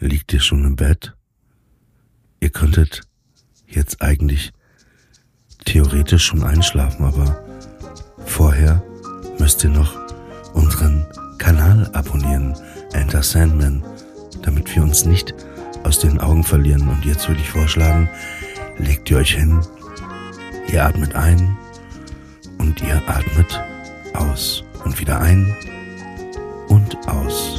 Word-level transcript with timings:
Liegt 0.00 0.32
ihr 0.32 0.40
schon 0.40 0.64
im 0.64 0.76
Bett? 0.76 1.14
Ihr 2.38 2.50
könntet 2.50 3.02
jetzt 3.66 4.00
eigentlich 4.00 4.52
theoretisch 5.64 6.24
schon 6.24 6.44
einschlafen, 6.44 7.04
aber 7.04 7.44
vorher 8.24 8.80
müsst 9.40 9.64
ihr 9.64 9.70
noch 9.70 9.92
unseren 10.54 11.04
Kanal 11.38 11.90
abonnieren, 11.94 12.56
Enter 12.92 13.24
Sandman, 13.24 13.82
damit 14.42 14.72
wir 14.74 14.82
uns 14.82 15.04
nicht 15.04 15.34
aus 15.82 15.98
den 15.98 16.20
Augen 16.20 16.44
verlieren. 16.44 16.88
Und 16.88 17.04
jetzt 17.04 17.26
würde 17.26 17.40
ich 17.40 17.50
vorschlagen, 17.50 18.08
legt 18.78 19.10
ihr 19.10 19.16
euch 19.16 19.34
hin, 19.34 19.60
ihr 20.72 20.84
atmet 20.84 21.16
ein 21.16 21.58
und 22.58 22.80
ihr 22.82 23.02
atmet 23.08 23.60
aus 24.14 24.62
und 24.84 25.00
wieder 25.00 25.20
ein. 25.20 25.56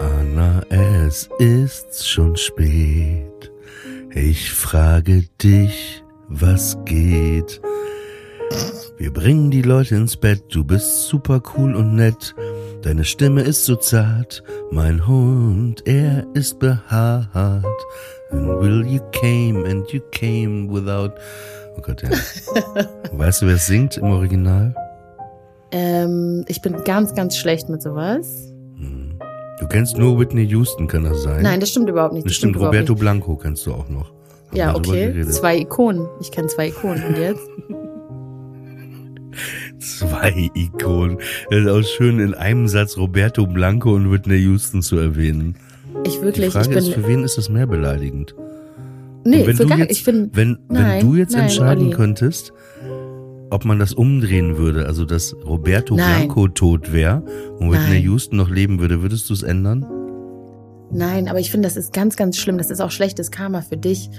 Anna, 0.00 0.62
es 0.68 1.28
ist 1.38 2.08
schon 2.08 2.36
spät. 2.36 3.52
Ich 4.14 4.52
frage 4.52 5.24
dich, 5.42 6.04
was 6.28 6.76
geht? 6.84 7.60
Wir 8.98 9.12
bringen 9.12 9.50
die 9.50 9.62
Leute 9.62 9.94
ins 9.94 10.16
Bett, 10.16 10.44
du 10.50 10.64
bist 10.64 11.08
super 11.08 11.42
cool 11.56 11.74
und 11.74 11.96
nett. 11.96 12.34
Deine 12.82 13.04
Stimme 13.04 13.42
ist 13.42 13.64
so 13.64 13.76
zart, 13.76 14.42
mein 14.70 15.06
Hund, 15.06 15.82
er 15.86 16.26
ist 16.34 16.58
behaart. 16.58 17.64
And 18.30 18.48
will 18.60 18.86
you 18.86 19.00
came 19.12 19.64
and 19.68 19.86
you 19.92 20.00
came 20.12 20.68
without. 20.72 21.12
Oh 21.76 21.80
Gott, 21.82 22.02
ja. 22.02 22.10
weißt 23.12 23.42
du, 23.42 23.46
wer 23.46 23.56
es 23.56 23.66
singt 23.66 23.96
im 23.98 24.04
Original? 24.04 24.74
Ähm, 25.72 26.44
ich 26.48 26.62
bin 26.62 26.76
ganz, 26.84 27.14
ganz 27.14 27.36
schlecht 27.36 27.68
mit 27.68 27.82
sowas. 27.82 28.52
Du 29.58 29.66
kennst 29.68 29.96
nur 29.96 30.18
Whitney 30.20 30.44
Houston, 30.48 30.86
kann 30.86 31.04
das 31.04 31.22
sein? 31.22 31.42
Nein, 31.42 31.60
das 31.60 31.70
stimmt 31.70 31.88
überhaupt 31.88 32.12
nicht. 32.12 32.26
Das 32.26 32.34
stimmt, 32.34 32.56
überhaupt 32.56 32.74
Roberto 32.74 32.92
nicht. 32.92 33.00
Blanco 33.00 33.36
kennst 33.36 33.64
du 33.66 33.72
auch 33.72 33.88
noch. 33.88 34.10
Haben 34.50 34.56
Ja, 34.56 34.76
okay. 34.76 35.24
Zwei 35.24 35.56
Ikonen. 35.58 36.06
Ich 36.20 36.30
kenne 36.30 36.48
zwei 36.48 36.68
Ikonen. 36.68 37.02
Und 37.04 37.16
jetzt? 37.16 37.40
Zwei 39.78 40.50
Ikonen. 40.54 41.18
Das 41.50 41.60
ist 41.60 41.68
auch 41.68 41.82
schön, 41.82 42.18
in 42.20 42.34
einem 42.34 42.68
Satz 42.68 42.96
Roberto 42.96 43.46
Blanco 43.46 43.94
und 43.94 44.10
Whitney 44.10 44.36
Houston 44.38 44.82
zu 44.82 44.96
erwähnen. 44.96 45.56
Ich 46.04 46.16
Die 46.18 46.22
wirklich, 46.22 46.52
Frage 46.52 46.70
ich 46.72 46.76
ist, 46.76 46.94
bin. 46.94 47.02
für 47.02 47.08
wen 47.08 47.24
ist 47.24 47.38
das 47.38 47.48
mehr 47.48 47.66
beleidigend? 47.66 48.34
nee, 49.24 49.40
Und 49.40 49.46
wenn 49.46 49.56
für 49.56 49.62
du 49.64 49.68
gar 49.68 49.78
jetzt, 49.78 49.92
Ich 49.92 50.04
bin. 50.04 50.30
wenn, 50.32 50.58
Nein, 50.68 51.00
wenn 51.02 51.06
du 51.10 51.16
jetzt 51.16 51.32
nein, 51.32 51.42
entscheiden 51.44 51.86
Olli. 51.86 51.96
könntest, 51.96 52.52
ob 53.50 53.64
man 53.64 53.78
das 53.78 53.92
umdrehen 53.92 54.58
würde, 54.58 54.86
also 54.86 55.04
dass 55.04 55.36
Roberto 55.44 55.94
Nein. 55.94 56.26
Blanco 56.26 56.48
tot 56.48 56.92
wäre 56.92 57.22
und 57.58 57.72
Whitney. 57.72 58.00
Houston 58.02 58.36
noch 58.36 58.50
leben 58.50 58.80
würde, 58.80 59.02
würdest 59.02 59.28
du 59.30 59.34
es 59.34 59.42
ändern? 59.42 59.86
Nein, 60.90 61.28
aber 61.28 61.40
ich 61.40 61.50
finde, 61.50 61.66
das 61.66 61.76
ist 61.76 61.92
ganz, 61.92 62.16
ganz 62.16 62.36
schlimm. 62.36 62.58
Das 62.58 62.70
ist 62.70 62.80
auch 62.80 62.90
schlechtes 62.90 63.30
Karma 63.30 63.60
für 63.60 63.76
dich. 63.76 64.10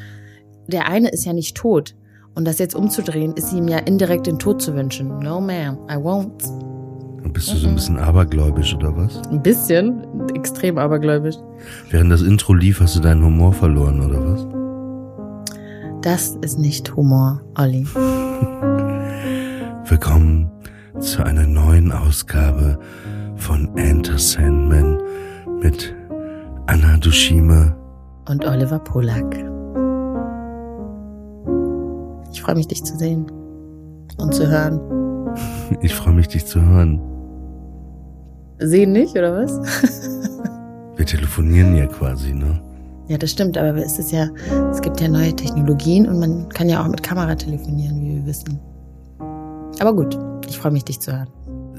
Der 0.68 0.88
eine 0.88 1.09
ist 1.09 1.25
ja 1.25 1.34
nicht 1.34 1.56
tot. 1.56 1.96
Und 2.35 2.46
das 2.46 2.59
jetzt 2.59 2.75
umzudrehen, 2.75 3.34
ist 3.34 3.52
ihm 3.53 3.68
ja 3.68 3.79
indirekt 3.79 4.28
den 4.28 4.38
Tod 4.38 4.62
zu 4.62 4.75
wünschen. 4.75 5.07
No, 5.19 5.40
ma'am, 5.40 5.78
I 5.90 5.96
won't. 5.96 6.44
Dann 7.23 7.34
bist 7.34 7.52
du 7.52 7.57
so 7.57 7.68
ein 7.68 7.75
bisschen 7.75 7.97
abergläubisch 7.97 8.75
oder 8.75 8.96
was? 8.96 9.18
Ein 9.29 9.41
bisschen, 9.41 10.03
extrem 10.35 10.78
abergläubisch. 10.78 11.35
Während 11.90 12.12
das 12.12 12.22
Intro 12.22 12.53
lief, 12.53 12.79
hast 12.79 12.96
du 12.96 13.00
deinen 13.00 13.23
Humor 13.25 13.53
verloren 13.53 14.02
oder 14.02 14.23
was? 14.23 14.47
Das 16.03 16.38
ist 16.41 16.59
nicht 16.59 16.96
Humor, 16.96 17.41
Olli. 17.56 17.88
Willkommen 19.90 20.52
zu 21.00 21.24
einer 21.24 21.48
neuen 21.48 21.94
Ausgabe 21.94 22.78
von 23.38 23.70
Enter 23.78 24.20
Sandman 24.20 25.02
mit 25.62 25.96
Anna 26.66 26.98
Dushime. 26.98 27.74
Und 28.28 28.46
Oliver 28.46 28.80
Polak. 28.80 29.34
Ich 32.34 32.42
freue 32.42 32.56
mich, 32.56 32.68
dich 32.68 32.84
zu 32.84 32.97
sehen 32.97 33.31
und 34.18 34.34
zu 34.34 34.46
hören. 34.50 34.81
Ich 35.81 35.94
freue 35.96 36.14
mich, 36.16 36.28
dich 36.28 36.46
zu 36.46 36.62
hören. 36.62 37.00
Sehen 38.59 38.92
nicht, 38.92 39.12
oder 39.12 39.42
was? 39.42 39.52
Wir 40.97 41.06
telefonieren 41.06 41.76
ja 41.78 41.86
quasi, 41.86 42.34
ne? 42.34 42.59
Ja, 43.08 43.18
das 43.18 43.31
stimmt, 43.31 43.58
aber 43.58 43.74
es 43.78 44.00
ist 44.00 44.12
ja, 44.12 44.28
es 44.70 44.81
gibt 44.81 45.00
ja 45.00 45.08
neue 45.08 45.34
Technologien 45.34 46.09
und 46.09 46.20
man 46.20 46.50
kann 46.50 46.68
ja 46.68 46.84
auch 46.84 46.90
mit 46.90 47.03
Kamera 47.03 47.36
telefonieren, 47.36 48.02
wie 48.02 48.16
wir 48.16 48.26
wissen. 48.26 48.59
Aber 49.80 49.94
gut, 49.96 50.18
ich 50.50 50.58
freue 50.58 50.72
mich, 50.72 50.86
dich 50.86 51.00
zu 51.00 51.12
hören. 51.14 51.30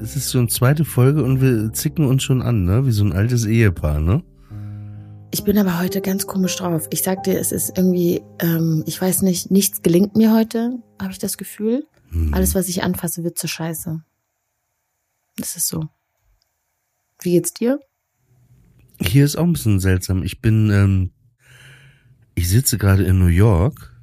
Es 0.01 0.15
ist 0.15 0.29
so 0.29 0.39
eine 0.39 0.47
zweite 0.47 0.85
Folge 0.85 1.23
und 1.23 1.41
wir 1.41 1.73
zicken 1.73 2.05
uns 2.05 2.23
schon 2.23 2.41
an, 2.41 2.63
ne? 2.63 2.85
Wie 2.85 2.91
so 2.91 3.03
ein 3.03 3.11
altes 3.11 3.45
Ehepaar, 3.45 3.99
ne? 3.99 4.23
Ich 5.31 5.43
bin 5.43 5.57
aber 5.57 5.79
heute 5.79 6.01
ganz 6.01 6.25
komisch 6.25 6.55
drauf. 6.55 6.87
Ich 6.91 7.03
sag 7.03 7.23
dir, 7.23 7.37
es 7.37 7.51
ist 7.51 7.77
irgendwie, 7.77 8.21
ähm, 8.39 8.83
ich 8.87 8.99
weiß 8.99 9.21
nicht, 9.21 9.51
nichts 9.51 9.81
gelingt 9.81 10.15
mir 10.15 10.33
heute, 10.33 10.79
habe 10.99 11.11
ich 11.11 11.19
das 11.19 11.37
Gefühl. 11.37 11.85
Hm. 12.11 12.33
Alles, 12.33 12.55
was 12.55 12.69
ich 12.69 12.81
anfasse, 12.83 13.23
wird 13.23 13.37
zur 13.37 13.49
Scheiße. 13.49 14.01
Das 15.37 15.55
ist 15.55 15.67
so. 15.67 15.87
Wie 17.21 17.31
geht's 17.31 17.53
dir? 17.53 17.79
Hier 19.01 19.25
ist 19.25 19.35
auch 19.35 19.43
ein 19.43 19.53
bisschen 19.53 19.79
seltsam. 19.79 20.23
Ich 20.23 20.41
bin, 20.41 20.71
ähm, 20.71 21.11
ich 22.33 22.49
sitze 22.49 22.77
gerade 22.77 23.03
in 23.03 23.19
New 23.19 23.27
York 23.27 23.93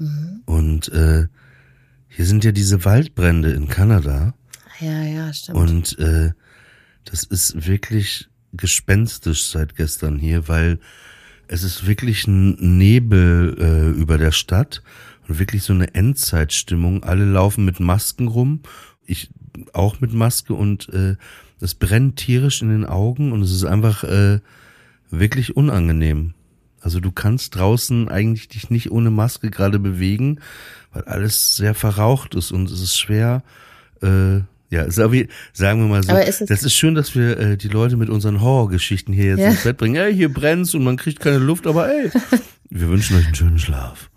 Mhm. 0.00 0.42
und 0.46 0.88
äh, 0.92 1.26
hier 2.08 2.24
sind 2.24 2.44
ja 2.44 2.52
diese 2.52 2.84
Waldbrände 2.84 3.52
in 3.52 3.68
Kanada. 3.68 4.34
Ja, 4.80 5.02
ja, 5.02 5.32
stimmt. 5.32 5.58
Und 5.58 5.98
äh, 5.98 6.32
das 7.04 7.24
ist 7.24 7.66
wirklich 7.66 8.28
gespenstisch 8.52 9.48
seit 9.48 9.76
gestern 9.76 10.18
hier, 10.18 10.48
weil 10.48 10.78
es 11.48 11.62
ist 11.62 11.86
wirklich 11.86 12.26
ein 12.26 12.78
Nebel 12.78 13.56
äh, 13.58 13.98
über 13.98 14.18
der 14.18 14.32
Stadt 14.32 14.82
und 15.26 15.38
wirklich 15.38 15.62
so 15.62 15.72
eine 15.72 15.94
Endzeitstimmung. 15.94 17.02
Alle 17.04 17.24
laufen 17.24 17.64
mit 17.64 17.80
Masken 17.80 18.28
rum, 18.28 18.60
ich 19.04 19.30
auch 19.72 20.00
mit 20.00 20.12
Maske 20.12 20.54
und 20.54 20.88
äh, 20.90 21.16
es 21.60 21.74
brennt 21.74 22.16
tierisch 22.16 22.62
in 22.62 22.68
den 22.68 22.84
Augen 22.84 23.32
und 23.32 23.42
es 23.42 23.50
ist 23.50 23.64
einfach 23.64 24.04
äh, 24.04 24.40
wirklich 25.10 25.56
unangenehm. 25.56 26.34
Also 26.80 27.00
du 27.00 27.10
kannst 27.10 27.56
draußen 27.56 28.08
eigentlich 28.08 28.48
dich 28.48 28.70
nicht 28.70 28.92
ohne 28.92 29.10
Maske 29.10 29.50
gerade 29.50 29.78
bewegen, 29.78 30.40
weil 30.92 31.02
alles 31.04 31.56
sehr 31.56 31.74
verraucht 31.74 32.34
ist 32.34 32.50
und 32.52 32.70
es 32.70 32.80
ist 32.80 32.96
schwer. 32.98 33.42
Äh, 34.02 34.40
ja, 34.70 34.82
ist 34.82 34.98
aber, 34.98 35.14
sagen 35.54 35.80
wir 35.80 35.88
mal 35.88 36.02
so, 36.02 36.14
ist 36.16 36.42
es- 36.42 36.48
das 36.48 36.62
ist 36.62 36.74
schön, 36.74 36.94
dass 36.94 37.14
wir 37.14 37.38
äh, 37.38 37.56
die 37.56 37.68
Leute 37.68 37.96
mit 37.96 38.10
unseren 38.10 38.40
Horrorgeschichten 38.42 39.14
hier 39.14 39.26
jetzt 39.30 39.40
Ja. 39.40 39.48
ins 39.50 39.64
Bett 39.64 39.76
bringen. 39.78 39.96
Ey, 39.96 40.14
hier 40.14 40.32
brennt's 40.32 40.74
und 40.74 40.84
man 40.84 40.96
kriegt 40.96 41.20
keine 41.20 41.38
Luft, 41.38 41.66
aber 41.66 41.88
ey, 41.90 42.10
wir 42.70 42.88
wünschen 42.88 43.16
euch 43.16 43.26
einen 43.26 43.34
schönen 43.34 43.58
Schlaf. 43.58 44.10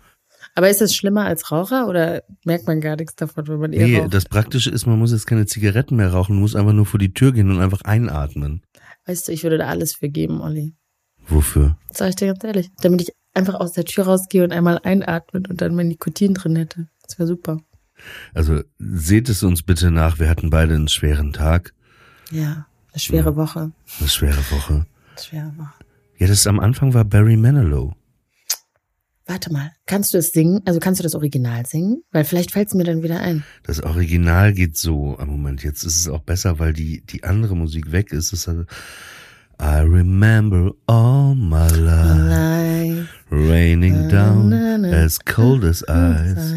Aber 0.54 0.68
ist 0.68 0.82
es 0.82 0.94
schlimmer 0.94 1.24
als 1.24 1.50
Raucher 1.50 1.88
oder 1.88 2.22
merkt 2.44 2.66
man 2.66 2.82
gar 2.82 2.96
nichts 2.96 3.14
davon, 3.16 3.48
wenn 3.48 3.58
man 3.60 3.72
eh 3.72 3.84
Nee, 3.86 3.98
raucht? 4.00 4.12
das 4.12 4.26
Praktische 4.26 4.68
ist, 4.68 4.84
man 4.84 4.98
muss 4.98 5.10
jetzt 5.10 5.26
keine 5.26 5.46
Zigaretten 5.46 5.96
mehr 5.96 6.12
rauchen, 6.12 6.34
man 6.34 6.42
muss 6.42 6.54
einfach 6.54 6.74
nur 6.74 6.84
vor 6.84 6.98
die 7.00 7.14
Tür 7.14 7.32
gehen 7.32 7.50
und 7.50 7.58
einfach 7.58 7.80
einatmen. 7.82 8.60
Weißt 9.06 9.26
du, 9.28 9.32
ich 9.32 9.42
würde 9.44 9.56
da 9.56 9.68
alles 9.68 9.94
für 9.94 10.10
geben, 10.10 10.42
Olli. 10.42 10.74
Wofür? 11.26 11.78
Sag 11.90 12.10
ich 12.10 12.16
dir 12.16 12.26
ganz 12.26 12.44
ehrlich. 12.44 12.68
Damit 12.82 13.00
ich 13.00 13.08
einfach 13.34 13.54
aus 13.54 13.72
der 13.72 13.84
Tür 13.84 14.04
rausgehe 14.04 14.44
und 14.44 14.52
einmal 14.52 14.78
einatmen 14.82 15.46
und 15.46 15.60
dann 15.60 15.74
mein 15.74 15.88
Nikotin 15.88 16.34
drin 16.34 16.56
hätte. 16.56 16.88
Das 17.02 17.18
wäre 17.18 17.26
super. 17.26 17.58
Also 18.34 18.62
seht 18.78 19.28
es 19.28 19.42
uns 19.42 19.62
bitte 19.62 19.90
nach, 19.90 20.18
wir 20.18 20.28
hatten 20.28 20.50
beide 20.50 20.74
einen 20.74 20.88
schweren 20.88 21.32
Tag, 21.32 21.72
Ja, 22.30 22.66
eine 22.92 23.00
schwere 23.00 23.30
Ja. 23.30 23.36
Woche. 23.36 23.72
eine 24.00 24.08
schwere 24.08 24.38
Woche. 24.50 24.86
Eine 25.14 25.22
schwere 25.22 25.52
Woche. 25.58 25.84
Ja, 26.18 26.26
das 26.26 26.46
am 26.46 26.60
Anfang 26.60 26.94
war 26.94 27.04
Barry 27.04 27.36
Manilow. 27.36 27.94
Warte 29.24 29.52
mal, 29.52 29.70
kannst 29.86 30.12
du 30.14 30.18
es 30.18 30.32
singen? 30.32 30.60
Also 30.64 30.80
kannst 30.80 30.98
du 30.98 31.02
das 31.04 31.14
Original 31.14 31.64
singen? 31.64 32.02
Weil 32.10 32.24
vielleicht 32.24 32.50
fällt 32.50 32.68
es 32.68 32.74
mir 32.74 32.82
dann 32.84 33.02
wieder 33.04 33.20
ein. 33.20 33.44
Das 33.62 33.80
Original 33.82 34.52
geht 34.52 34.76
so, 34.76 35.16
am 35.18 35.28
Moment, 35.28 35.62
jetzt 35.62 35.84
ist 35.84 35.96
es 35.96 36.08
auch 36.08 36.22
besser, 36.22 36.58
weil 36.58 36.72
die, 36.72 37.02
die 37.06 37.22
andere 37.22 37.56
Musik 37.56 37.92
weg 37.92 38.12
ist. 38.12 38.32
Es 38.32 38.48
hat, 38.48 38.66
I 39.62 39.82
remember 39.82 40.70
all 40.88 41.36
my 41.36 41.68
life, 41.68 43.24
raining 43.30 44.08
down 44.08 44.52
as 44.84 45.18
cold 45.18 45.62
as 45.62 45.84
ice, 45.84 46.52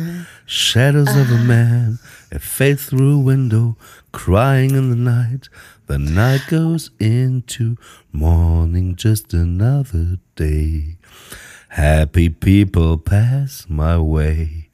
shadows 0.48 1.16
of 1.16 1.30
a 1.30 1.38
man 1.38 2.00
a 2.32 2.40
face 2.40 2.88
through 2.88 3.18
a 3.18 3.24
window, 3.24 3.78
crying 4.12 4.72
in 4.72 4.90
the 4.90 4.96
night. 4.96 5.50
The 5.86 6.00
night 6.00 6.42
goes 6.50 6.90
into 7.00 7.78
morning, 8.12 8.96
just 8.96 9.36
another 9.36 10.18
day. 10.36 10.98
Happy 11.70 12.30
people 12.30 12.98
pass 12.98 13.68
my 13.70 14.00
way. 14.00 14.70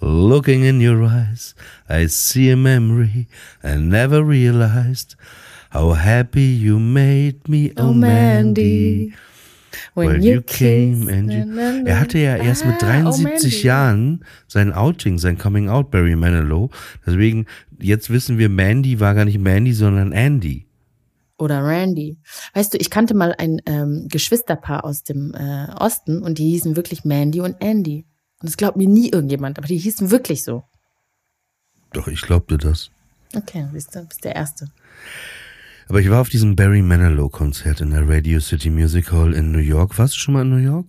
Looking 0.00 0.64
in 0.64 0.80
your 0.80 1.04
eyes, 1.04 1.54
I 1.88 2.06
see 2.06 2.50
a 2.50 2.56
memory 2.56 3.28
I 3.62 3.76
never 3.76 4.24
realized 4.24 5.14
how 5.72 5.94
happy 5.94 6.54
you 6.54 6.78
made 6.78 7.48
me, 7.48 7.72
oh, 7.76 7.88
Oh, 7.88 7.92
Mandy. 7.92 9.14
When 9.94 10.22
you 10.22 10.42
came 10.42 11.08
and 11.08 11.32
you, 11.32 11.86
er 11.86 12.00
hatte 12.00 12.18
ja 12.18 12.36
erst 12.36 12.64
mit 12.64 12.82
Ah, 12.82 13.06
oh, 13.06 13.12
73. 13.12 13.62
Jahren 13.62 14.24
sein 14.46 14.72
Outing, 14.72 15.18
sein 15.18 15.38
Coming 15.38 15.68
Out, 15.68 15.90
Barry 15.90 16.16
Manilow. 16.16 16.70
Deswegen, 17.06 17.46
jetzt 17.80 18.10
wissen 18.10 18.38
wir, 18.38 18.48
Mandy 18.48 19.00
war 19.00 19.14
gar 19.14 19.24
nicht 19.24 19.38
Mandy, 19.38 19.72
sondern 19.72 20.12
Andy. 20.12 20.66
Oder 21.38 21.64
Randy. 21.64 22.18
Weißt 22.54 22.74
du, 22.74 22.78
ich 22.78 22.90
kannte 22.90 23.14
mal 23.14 23.34
ein 23.38 23.62
ähm, 23.66 24.06
Geschwisterpaar 24.10 24.84
aus 24.84 25.04
dem 25.04 25.34
äh, 25.34 25.68
Osten 25.78 26.22
und 26.22 26.38
die 26.38 26.50
hießen 26.50 26.76
wirklich 26.76 27.04
Mandy 27.04 27.40
und 27.40 27.56
Andy. 27.60 28.06
Und 28.40 28.48
das 28.50 28.56
glaubt 28.56 28.76
mir 28.76 28.88
nie 28.88 29.10
irgendjemand, 29.10 29.58
aber 29.58 29.66
die 29.66 29.78
hießen 29.78 30.10
wirklich 30.10 30.44
so. 30.44 30.64
Doch, 31.92 32.08
ich 32.08 32.20
glaubte 32.22 32.58
das. 32.58 32.90
Okay, 33.34 33.66
siehst 33.72 33.94
du, 33.94 34.04
bist 34.04 34.24
der 34.24 34.36
Erste. 34.36 34.70
Aber 35.90 36.00
ich 36.00 36.08
war 36.08 36.20
auf 36.20 36.28
diesem 36.28 36.54
Barry 36.54 36.82
Manilow-Konzert 36.82 37.80
in 37.80 37.90
der 37.90 38.08
Radio 38.08 38.38
City 38.38 38.70
Music 38.70 39.10
Hall 39.10 39.34
in 39.34 39.50
New 39.50 39.58
York. 39.58 39.98
Warst 39.98 40.14
du 40.14 40.18
schon 40.20 40.34
mal 40.34 40.42
in 40.42 40.50
New 40.50 40.58
York? 40.58 40.86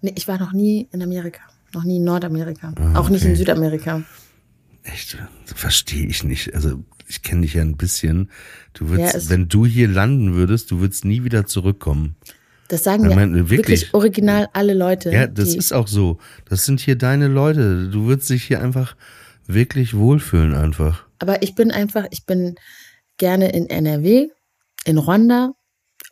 Nee, 0.00 0.14
ich 0.16 0.28
war 0.28 0.38
noch 0.38 0.54
nie 0.54 0.88
in 0.92 1.02
Amerika. 1.02 1.42
Noch 1.74 1.84
nie 1.84 1.98
in 1.98 2.04
Nordamerika. 2.04 2.72
Ah, 2.80 2.98
Auch 2.98 3.10
nicht 3.10 3.22
in 3.22 3.32
okay. 3.32 3.36
Südamerika. 3.36 4.02
Echt? 4.82 5.18
Verstehe 5.44 6.06
ich 6.06 6.24
nicht. 6.24 6.54
Also, 6.54 6.82
ich 7.06 7.20
kenne 7.20 7.42
dich 7.42 7.52
ja 7.52 7.60
ein 7.60 7.76
bisschen. 7.76 8.30
Du 8.72 8.88
würdest, 8.88 9.24
Ja, 9.24 9.28
wenn 9.28 9.48
du 9.48 9.66
hier 9.66 9.88
landen 9.88 10.32
würdest, 10.32 10.70
du 10.70 10.80
würdest 10.80 11.04
nie 11.04 11.22
wieder 11.22 11.44
zurückkommen. 11.44 12.16
Das 12.68 12.82
sagen 12.82 13.10
ja 13.10 13.14
meine, 13.14 13.50
wirklich? 13.50 13.82
wirklich. 13.82 13.92
original 13.92 14.48
alle 14.54 14.72
Leute. 14.72 15.12
Ja, 15.12 15.26
das 15.26 15.54
ist 15.54 15.74
auch 15.74 15.86
so. 15.86 16.16
Das 16.48 16.64
sind 16.64 16.80
hier 16.80 16.96
deine 16.96 17.28
Leute. 17.28 17.90
Du 17.90 18.06
würdest 18.06 18.30
dich 18.30 18.44
hier 18.44 18.62
einfach 18.62 18.96
wirklich 19.46 19.92
wohlfühlen 19.94 20.54
einfach. 20.54 21.04
Aber 21.18 21.42
ich 21.42 21.54
bin 21.54 21.70
einfach, 21.70 22.06
ich 22.10 22.24
bin 22.24 22.54
gerne 23.20 23.50
in 23.52 23.68
NRW, 23.70 24.28
in 24.84 24.98
Rwanda 24.98 25.52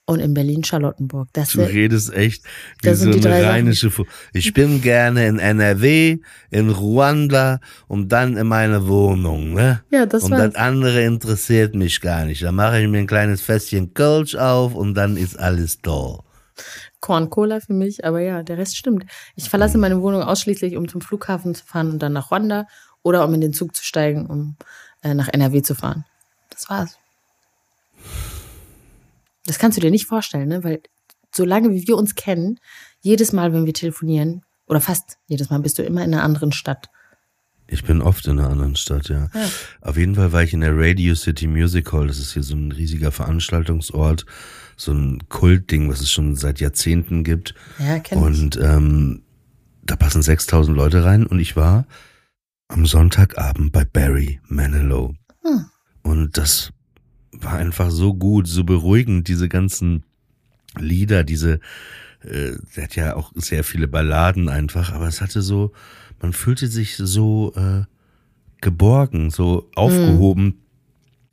und 0.07 0.21
in 0.21 0.33
Berlin-Charlottenburg. 0.35 1.29
Du 1.33 1.61
redest 1.63 2.13
echt 2.13 2.45
wie 2.83 2.95
so 2.95 3.11
eine 3.11 3.43
rheinische 3.47 3.91
Fu 3.91 4.05
Ich 4.33 4.53
bin 4.55 4.81
gerne 4.81 5.27
in 5.27 5.39
NRW, 5.39 6.19
in 6.51 6.71
Ruanda 6.71 7.61
und 7.89 8.11
dann 8.13 8.37
in 8.37 8.47
meine 8.47 8.87
Wohnung, 8.87 9.55
ne? 9.55 9.83
Ja, 9.91 10.07
das 10.07 10.23
Und 10.25 10.33
war's. 10.33 10.53
das 10.53 10.55
andere 10.55 11.03
interessiert 11.03 11.75
mich 11.75 12.01
gar 12.01 12.25
nicht. 12.27 12.43
Da 12.43 12.53
mache 12.53 12.81
ich 12.81 12.89
mir 12.89 12.99
ein 12.99 13.07
kleines 13.07 13.41
Fässchen 13.41 13.93
Kölsch 13.95 14.35
auf 14.37 14.75
und 14.75 14.95
dann 14.95 15.17
ist 15.17 15.39
alles 15.39 15.81
da. 15.83 16.21
Korn-Cola 17.01 17.61
für 17.61 17.73
mich, 17.73 18.05
aber 18.05 18.21
ja, 18.21 18.43
der 18.43 18.59
Rest 18.59 18.77
stimmt. 18.77 19.05
Ich 19.37 19.45
Mhm. 19.45 19.49
verlasse 19.49 19.79
meine 19.79 20.01
Wohnung 20.03 20.23
ausschließlich, 20.23 20.77
um 20.77 20.89
zum 20.89 21.01
Flughafen 21.01 21.55
zu 21.55 21.65
fahren 21.65 21.91
und 21.91 22.01
dann 22.03 22.13
nach 22.13 22.31
Rwanda 22.31 22.67
oder 23.03 23.25
um 23.25 23.35
in 23.35 23.41
den 23.41 23.53
Zug 23.53 23.75
zu 23.75 23.85
steigen, 23.85 24.27
um 24.27 24.57
äh, 25.03 25.15
nach 25.15 25.29
NRW 25.29 25.63
zu 25.63 25.75
fahren. 25.75 26.05
Das 26.59 26.69
war's. 26.69 26.99
Das 29.47 29.59
kannst 29.59 29.79
du 29.79 29.81
dir 29.81 29.93
nicht 29.93 30.07
vorstellen, 30.07 30.49
ne? 30.49 30.65
Weil 30.65 30.83
solange 31.33 31.71
wie 31.71 31.87
wir 31.87 31.97
uns 31.97 32.17
kennen, 32.17 32.59
jedes 33.01 33.33
Mal, 33.33 33.53
wenn 33.53 33.65
wir 33.65 33.75
telefonieren, 33.75 34.43
oder 34.67 34.81
fast 34.81 35.19
jedes 35.29 35.51
Mal, 35.51 35.61
bist 35.61 35.79
du 35.79 35.83
immer 35.85 36.05
in 36.05 36.13
einer 36.13 36.25
anderen 36.25 36.53
Stadt. 36.53 36.91
Ich 37.69 37.85
bin 37.85 38.03
oft 38.03 38.27
in 38.27 38.39
einer 38.39 38.51
anderen 38.51 38.77
Stadt, 38.77 39.09
ja. 39.09 39.31
Ja. 39.33 39.51
Auf 39.83 39.97
jeden 39.97 40.17
Fall 40.17 40.33
war 40.33 40.43
ich 40.43 40.53
in 40.53 40.61
der 40.61 40.77
Radio 40.77 41.15
City 41.15 41.47
Music 41.47 41.93
Hall. 41.93 42.09
Das 42.09 42.19
ist 42.19 42.33
hier 42.33 42.43
so 42.43 42.57
ein 42.57 42.73
riesiger 42.73 43.13
Veranstaltungsort, 43.13 44.27
so 44.77 44.93
ein 44.93 45.29
Kultding, 45.29 45.89
was 45.89 46.01
es 46.01 46.11
schon 46.11 46.35
seit 46.35 46.61
Jahrzehnten 46.61 47.25
gibt. 47.25 47.55
Ja, 47.79 48.01
kenn 48.01 48.19
ich. 48.19 48.25
Und 48.25 48.57
ähm, 48.57 49.23
da 49.83 49.97
passen 49.97 50.23
6000 50.23 50.77
Leute 50.77 51.05
rein 51.05 51.25
und 51.25 51.39
ich 51.39 51.57
war 51.57 51.87
am 52.69 52.85
Sonntagabend 52.85 53.71
bei 53.71 53.85
Barry 53.85 54.41
Manilow. 54.49 55.15
Hm. 55.43 55.67
Und 56.09 56.39
das 56.39 56.73
war 57.33 57.59
einfach 57.59 57.91
so 57.91 58.15
gut, 58.15 58.49
so 58.49 58.65
beruhigend, 58.65 59.29
diese 59.29 59.47
ganzen 59.47 60.05
Lieder, 60.79 61.23
diese, 61.23 61.61
äh, 62.23 62.53
der 62.75 62.85
hat 62.85 62.97
ja 62.97 63.15
auch 63.15 63.31
sehr 63.35 63.63
viele 63.63 63.89
Balladen 63.89 64.49
einfach, 64.49 64.93
aber 64.93 65.07
es 65.07 65.21
hatte 65.21 65.43
so, 65.43 65.73
man 66.23 66.33
fühlte 66.33 66.69
sich 66.69 66.97
so 66.97 67.53
äh, 67.57 67.83
geborgen, 68.63 69.29
so 69.29 69.69
aufgehoben 69.75 70.63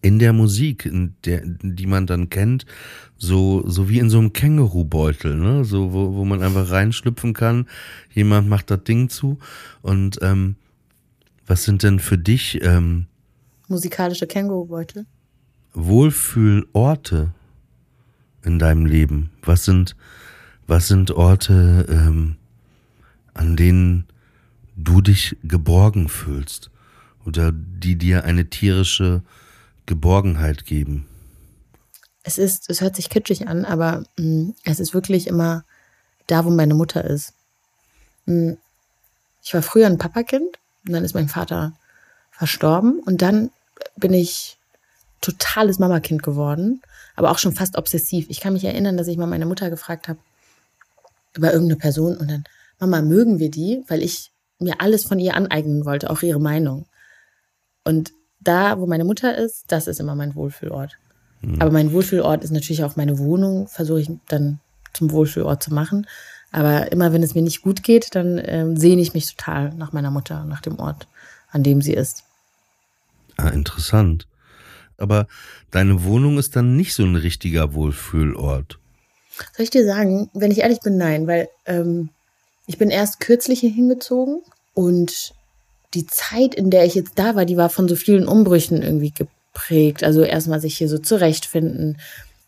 in 0.01 0.19
der 0.19 0.33
Musik, 0.33 0.85
in 0.85 1.15
der, 1.23 1.41
die 1.45 1.87
man 1.87 2.05
dann 2.05 2.29
kennt, 2.29 2.65
so, 3.15 3.63
so 3.65 3.87
wie 3.87 3.99
in 3.99 4.09
so 4.09 4.19
einem 4.19 4.33
Kängurubeutel, 4.33 5.37
ne? 5.37 5.63
So, 5.63 5.93
wo, 5.93 6.15
wo 6.15 6.25
man 6.25 6.43
einfach 6.43 6.69
reinschlüpfen 6.69 7.33
kann. 7.33 7.65
Jemand 8.13 8.49
macht 8.49 8.69
das 8.69 8.83
Ding 8.83 9.07
zu. 9.07 9.39
Und 9.81 10.19
ähm, 10.21 10.57
was 11.47 11.63
sind 11.63 11.81
denn 11.81 11.99
für 11.99 12.17
dich 12.17 12.59
ähm, 12.61 13.07
Musikalische 13.67 14.27
Kängurubeutel. 14.27 15.05
Wohlfühlorte 15.73 17.33
in 18.43 18.59
deinem 18.59 18.85
Leben? 18.85 19.31
Was 19.41 19.65
sind, 19.65 19.95
was 20.67 20.87
sind 20.87 21.11
Orte, 21.11 21.85
ähm, 21.89 22.37
an 23.33 23.55
denen 23.55 24.07
du 24.75 25.01
dich 25.01 25.37
geborgen 25.43 26.07
fühlst 26.09 26.69
oder 27.25 27.51
die 27.51 27.97
dir 27.97 28.23
eine 28.23 28.49
tierische 28.49 29.23
Geborgenheit 29.85 30.65
geben? 30.65 31.07
Es 32.23 32.37
ist, 32.37 32.69
es 32.69 32.81
hört 32.81 32.95
sich 32.95 33.09
kitschig 33.09 33.47
an, 33.47 33.65
aber 33.65 34.03
mh, 34.17 34.53
es 34.63 34.79
ist 34.79 34.93
wirklich 34.93 35.27
immer 35.27 35.63
da, 36.27 36.45
wo 36.45 36.49
meine 36.49 36.73
Mutter 36.73 37.03
ist. 37.03 37.33
Mh, 38.25 38.57
ich 39.43 39.53
war 39.53 39.61
früher 39.61 39.85
ein 39.87 39.97
Papakind 39.99 40.57
und 40.87 40.93
dann 40.93 41.03
ist 41.03 41.13
mein 41.13 41.29
Vater 41.29 41.73
verstorben 42.37 42.99
und 42.99 43.21
dann 43.21 43.51
bin 43.95 44.13
ich 44.13 44.57
totales 45.21 45.79
Mamakind 45.79 46.23
geworden, 46.23 46.81
aber 47.15 47.31
auch 47.31 47.37
schon 47.37 47.53
fast 47.53 47.77
obsessiv. 47.77 48.27
Ich 48.29 48.39
kann 48.39 48.53
mich 48.53 48.65
erinnern, 48.65 48.97
dass 48.97 49.07
ich 49.07 49.17
mal 49.17 49.25
meine 49.25 49.45
Mutter 49.45 49.69
gefragt 49.69 50.07
habe 50.07 50.19
über 51.33 51.51
irgendeine 51.51 51.79
Person 51.79 52.17
und 52.17 52.29
dann, 52.29 52.43
Mama, 52.79 53.01
mögen 53.01 53.39
wir 53.39 53.49
die? 53.49 53.83
Weil 53.87 54.01
ich 54.01 54.31
mir 54.59 54.79
alles 54.79 55.05
von 55.05 55.19
ihr 55.19 55.35
aneignen 55.35 55.85
wollte, 55.85 56.09
auch 56.09 56.21
ihre 56.21 56.39
Meinung. 56.39 56.85
Und 57.83 58.11
da, 58.39 58.79
wo 58.79 58.85
meine 58.85 59.05
Mutter 59.05 59.37
ist, 59.37 59.65
das 59.67 59.87
ist 59.87 59.99
immer 59.99 60.15
mein 60.15 60.35
Wohlfühlort. 60.35 60.97
Aber 61.59 61.71
mein 61.71 61.91
Wohlfühlort 61.91 62.43
ist 62.43 62.51
natürlich 62.51 62.83
auch 62.83 62.95
meine 62.95 63.17
Wohnung, 63.19 63.67
versuche 63.67 64.01
ich 64.01 64.09
dann 64.27 64.59
zum 64.93 65.11
Wohlfühlort 65.11 65.61
zu 65.61 65.73
machen. 65.73 66.07
Aber 66.51 66.91
immer 66.91 67.13
wenn 67.13 67.23
es 67.23 67.35
mir 67.35 67.41
nicht 67.41 67.61
gut 67.61 67.83
geht, 67.83 68.15
dann 68.15 68.41
ähm, 68.43 68.77
sehne 68.77 69.01
ich 69.01 69.13
mich 69.13 69.35
total 69.35 69.73
nach 69.73 69.93
meiner 69.93 70.11
Mutter, 70.11 70.45
nach 70.45 70.61
dem 70.61 70.79
Ort, 70.79 71.07
an 71.49 71.63
dem 71.63 71.81
sie 71.81 71.93
ist. 71.93 72.24
Ah, 73.37 73.49
interessant. 73.49 74.27
Aber 74.97 75.27
deine 75.71 76.03
Wohnung 76.03 76.37
ist 76.37 76.55
dann 76.55 76.75
nicht 76.75 76.93
so 76.93 77.03
ein 77.03 77.15
richtiger 77.15 77.73
Wohlfühlort. 77.73 78.79
Soll 79.55 79.63
ich 79.63 79.69
dir 79.69 79.85
sagen, 79.85 80.29
wenn 80.33 80.51
ich 80.51 80.59
ehrlich 80.59 80.79
bin, 80.79 80.97
nein, 80.97 81.27
weil 81.27 81.49
ähm, 81.65 82.09
ich 82.67 82.77
bin 82.77 82.89
erst 82.89 83.19
kürzlich 83.19 83.59
hier 83.59 83.71
hingezogen 83.71 84.41
und 84.73 85.33
die 85.93 86.05
Zeit, 86.05 86.55
in 86.55 86.69
der 86.69 86.85
ich 86.85 86.95
jetzt 86.95 87.13
da 87.15 87.35
war, 87.35 87.45
die 87.45 87.57
war 87.57 87.69
von 87.69 87.87
so 87.87 87.95
vielen 87.95 88.27
Umbrüchen 88.27 88.81
irgendwie 88.81 89.11
geprägt. 89.11 90.03
Also 90.03 90.23
erstmal 90.23 90.59
sich 90.59 90.77
hier 90.77 90.89
so 90.89 90.97
zurechtfinden, 90.97 91.97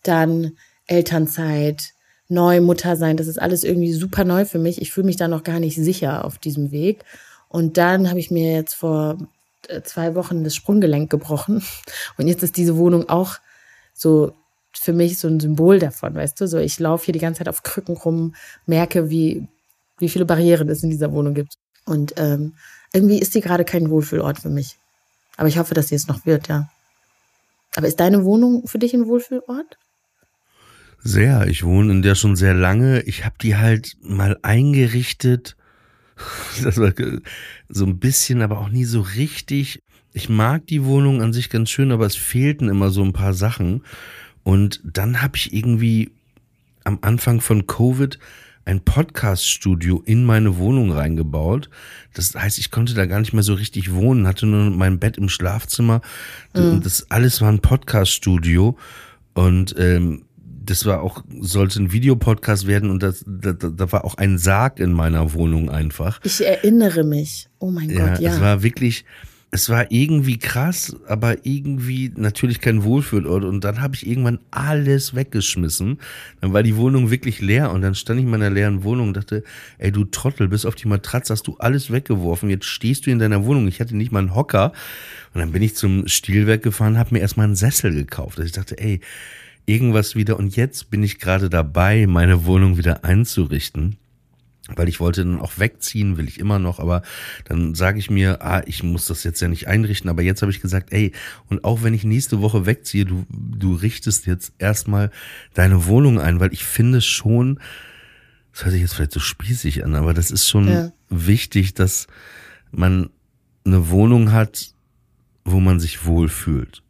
dann 0.04 0.54
Elternzeit, 0.86 1.94
neu 2.30 2.62
Mutter 2.62 2.96
sein, 2.96 3.18
das 3.18 3.28
ist 3.28 3.42
alles 3.42 3.64
irgendwie 3.64 3.94
super 3.94 4.26
neu 4.26 4.46
für 4.46 4.60
mich. 4.60 4.82
Ich 4.82 4.92
fühle 4.92 5.08
mich 5.08 5.16
da 5.16 5.28
noch 5.28 5.44
gar 5.44 5.60
nicht 5.60 5.76
sicher 5.76 6.26
auf 6.26 6.38
diesem 6.38 6.72
Weg. 6.72 7.04
Und 7.50 7.78
dann 7.78 8.10
habe 8.10 8.20
ich 8.20 8.32
mir 8.32 8.54
jetzt 8.54 8.74
vor 8.74 9.18
zwei 9.84 10.16
Wochen 10.16 10.44
das 10.44 10.56
Sprunggelenk 10.56 11.10
gebrochen. 11.10 11.64
Und 12.18 12.28
jetzt 12.28 12.44
ist 12.44 12.58
diese 12.58 12.78
Wohnung 12.78 13.10
auch 13.10 13.38
so 13.94 14.34
für 14.74 14.94
mich 14.94 15.18
so 15.20 15.28
ein 15.28 15.40
Symbol 15.40 15.80
davon, 15.80 16.16
weißt 16.16 16.40
du? 16.40 16.48
So, 16.48 16.58
ich 16.58 16.80
laufe 16.80 17.06
hier 17.06 17.14
die 17.14 17.20
ganze 17.20 17.40
Zeit 17.40 17.50
auf 17.50 17.64
Krücken 17.64 17.98
rum, 17.98 18.36
merke, 18.66 19.10
wie, 19.10 19.48
wie 19.98 20.10
viele 20.10 20.26
Barrieren 20.26 20.70
es 20.70 20.84
in 20.84 20.90
dieser 20.90 21.12
Wohnung 21.12 21.34
gibt. 21.34 21.56
Und 21.86 22.14
ähm, 22.18 22.54
irgendwie 22.94 23.20
ist 23.20 23.34
sie 23.34 23.42
gerade 23.42 23.66
kein 23.66 23.90
Wohlfühlort 23.90 24.40
für 24.40 24.50
mich. 24.50 24.78
Aber 25.36 25.48
ich 25.48 25.58
hoffe, 25.58 25.74
dass 25.74 25.90
sie 25.90 25.96
es 25.96 26.08
noch 26.08 26.26
wird, 26.26 26.48
ja. 26.48 26.70
Aber 27.76 27.88
ist 27.88 28.00
deine 28.00 28.24
Wohnung 28.24 28.68
für 28.68 28.80
dich 28.80 28.94
ein 28.94 29.08
Wohlfühlort? 29.08 29.78
Sehr. 31.04 31.48
Ich 31.48 31.64
wohne 31.64 31.92
in 31.92 32.02
der 32.02 32.16
schon 32.16 32.36
sehr 32.36 32.54
lange. 32.54 33.02
Ich 33.04 33.24
habe 33.24 33.36
die 33.42 33.56
halt 33.56 33.96
mal 34.02 34.38
eingerichtet. 34.42 35.56
Das 36.64 36.78
war 36.78 36.94
so 37.70 37.86
ein 37.86 38.00
bisschen, 38.00 38.42
aber 38.42 38.60
auch 38.60 38.70
nie 38.70 38.86
so 38.86 39.02
richtig. 39.02 39.80
Ich 40.14 40.30
mag 40.30 40.66
die 40.68 40.84
Wohnung 40.84 41.22
an 41.22 41.34
sich 41.34 41.50
ganz 41.50 41.70
schön, 41.70 41.92
aber 41.92 42.06
es 42.06 42.16
fehlten 42.16 42.70
immer 42.70 42.90
so 42.90 43.04
ein 43.04 43.14
paar 43.14 43.34
Sachen. 43.34 43.84
Und 44.44 44.82
dann 44.84 45.22
habe 45.22 45.38
ich 45.38 45.54
irgendwie 45.54 46.12
am 46.84 47.00
Anfang 47.02 47.42
von 47.42 47.68
Covid 47.68 48.18
ein 48.68 48.82
Podcast-Studio 48.82 50.04
in 50.06 50.26
meine 50.26 50.58
Wohnung 50.58 50.92
reingebaut. 50.92 51.70
Das 52.14 52.36
heißt, 52.36 52.58
ich 52.58 52.70
konnte 52.70 52.94
da 52.94 53.06
gar 53.06 53.20
nicht 53.20 53.32
mehr 53.32 53.44
so 53.44 53.54
richtig 53.54 53.94
wohnen, 53.94 54.28
hatte 54.28 54.46
nur 54.46 54.70
mein 54.72 55.00
Bett 55.00 55.18
im 55.18 55.30
Schlafzimmer. 55.30 56.02
Mhm. 56.54 56.82
Das 56.82 57.10
alles 57.10 57.42
war 57.42 57.50
ein 57.50 57.60
Podcast-Studio. 57.60 58.78
Und 59.34 59.76
ähm, 59.78 60.24
das 60.70 60.86
war 60.86 61.02
auch, 61.02 61.24
sollte 61.40 61.82
ein 61.82 61.92
Videopodcast 61.92 62.68
werden 62.68 62.90
und 62.90 63.02
das, 63.02 63.24
da, 63.28 63.54
da 63.54 63.92
war 63.92 64.06
auch 64.06 64.16
ein 64.16 64.38
Sarg 64.38 64.80
in 64.80 64.92
meiner 64.92 65.34
Wohnung 65.34 65.70
einfach. 65.70 66.20
Ich 66.24 66.46
erinnere 66.46 67.04
mich. 67.04 67.50
Oh 67.60 67.72
mein 67.72 67.90
ja, 67.90 68.10
Gott, 68.10 68.20
ja. 68.20 68.34
Es 68.34 68.42
war 68.42 68.64
wirklich, 68.64 69.06
es 69.50 69.70
war 69.70 69.92
irgendwie 69.92 70.38
krass, 70.38 70.96
aber 71.08 71.46
irgendwie 71.46 72.12
natürlich 72.16 72.60
kein 72.60 72.84
Wohlfühlort. 72.84 73.46
Und 73.46 73.64
dann 73.64 73.82
habe 73.82 73.96
ich 73.96 74.06
irgendwann 74.06 74.40
alles 74.52 75.16
weggeschmissen. 75.16 76.00
Dann 76.42 76.54
war 76.54 76.64
die 76.64 76.76
Wohnung 76.76 77.12
wirklich 77.12 77.40
leer 77.40 77.72
und 77.72 77.82
dann 77.82 77.96
stand 77.96 78.20
ich 78.20 78.26
in 78.26 78.32
meiner 78.32 78.50
leeren 78.50 78.84
Wohnung 78.84 79.10
und 79.10 79.18
dachte, 79.18 79.44
ey 79.78 79.92
du 79.92 80.04
Trottel, 80.04 80.50
bis 80.50 80.66
auf 80.66 80.76
die 80.76 80.88
Matratze 80.88 81.34
hast 81.34 81.48
du 81.48 81.56
alles 81.58 81.92
weggeworfen. 81.92 82.50
Jetzt 82.50 82.66
stehst 82.66 83.06
du 83.06 83.12
in 83.12 83.20
deiner 83.20 83.46
Wohnung. 83.46 83.68
Ich 83.68 83.80
hatte 83.80 83.96
nicht 83.96 84.12
mal 84.12 84.20
einen 84.20 84.36
Hocker. 84.36 84.74
Und 85.34 85.40
dann 85.40 85.52
bin 85.54 85.64
ich 85.64 85.76
zum 85.76 86.08
Stilwerk 86.08 86.62
gefahren, 86.62 86.98
habe 86.98 87.16
mir 87.16 87.22
erstmal 87.22 87.46
einen 87.46 87.56
Sessel 87.56 87.94
gekauft. 87.94 88.40
Also 88.40 88.48
ich 88.48 88.54
dachte, 88.54 88.78
ey, 88.78 89.00
irgendwas 89.68 90.16
wieder. 90.16 90.38
Und 90.38 90.56
jetzt 90.56 90.90
bin 90.90 91.04
ich 91.04 91.20
gerade 91.20 91.52
dabei, 91.52 92.08
meine 92.08 92.46
Wohnung 92.46 92.78
wieder 92.78 93.04
einzurichten 93.04 93.98
weil 94.76 94.90
ich 94.90 95.00
wollte 95.00 95.24
dann 95.24 95.40
auch 95.40 95.58
wegziehen, 95.58 96.18
will 96.18 96.28
ich 96.28 96.40
immer 96.40 96.60
noch, 96.60 96.80
aber 96.80 97.02
dann 97.46 97.76
sage 97.76 98.00
ich 98.00 98.10
mir, 98.10 98.42
ah, 98.42 98.62
ich 98.66 98.84
muss 98.84 99.06
das 99.06 99.24
jetzt 99.24 99.40
ja 99.40 99.48
nicht 99.48 99.68
einrichten, 99.68 100.10
aber 100.10 100.22
jetzt 100.22 100.42
habe 100.42 100.52
ich 100.52 100.62
gesagt, 100.62 100.92
ey, 100.92 101.14
und 101.48 101.64
auch 101.64 101.84
wenn 101.84 101.94
ich 101.94 102.04
nächste 102.04 102.42
Woche 102.42 102.66
wegziehe, 102.66 103.06
du, 103.06 103.26
du 103.30 103.76
richtest 103.76 104.26
jetzt 104.26 104.54
erstmal 104.58 105.12
deine 105.54 105.86
Wohnung 105.86 106.20
ein, 106.20 106.40
weil 106.40 106.54
ich 106.54 106.66
finde 106.66 107.02
schon, 107.02 107.60
das 108.52 108.66
hört 108.66 108.74
sich 108.74 108.82
jetzt 108.82 108.96
vielleicht 108.96 109.14
so 109.14 109.20
spießig 109.20 109.86
an, 109.86 109.96
aber 109.96 110.14
das 110.14 110.32
ist 110.32 110.50
schon 110.50 110.68
ja. 110.68 110.92
wichtig, 111.10 111.74
dass 111.74 112.08
man 112.72 113.10
eine 113.66 113.90
Wohnung 113.90 114.32
hat, 114.32 114.72
wo 115.46 115.60
man 115.60 115.80
sich 115.80 116.06
wohlfühlt. 116.06 116.84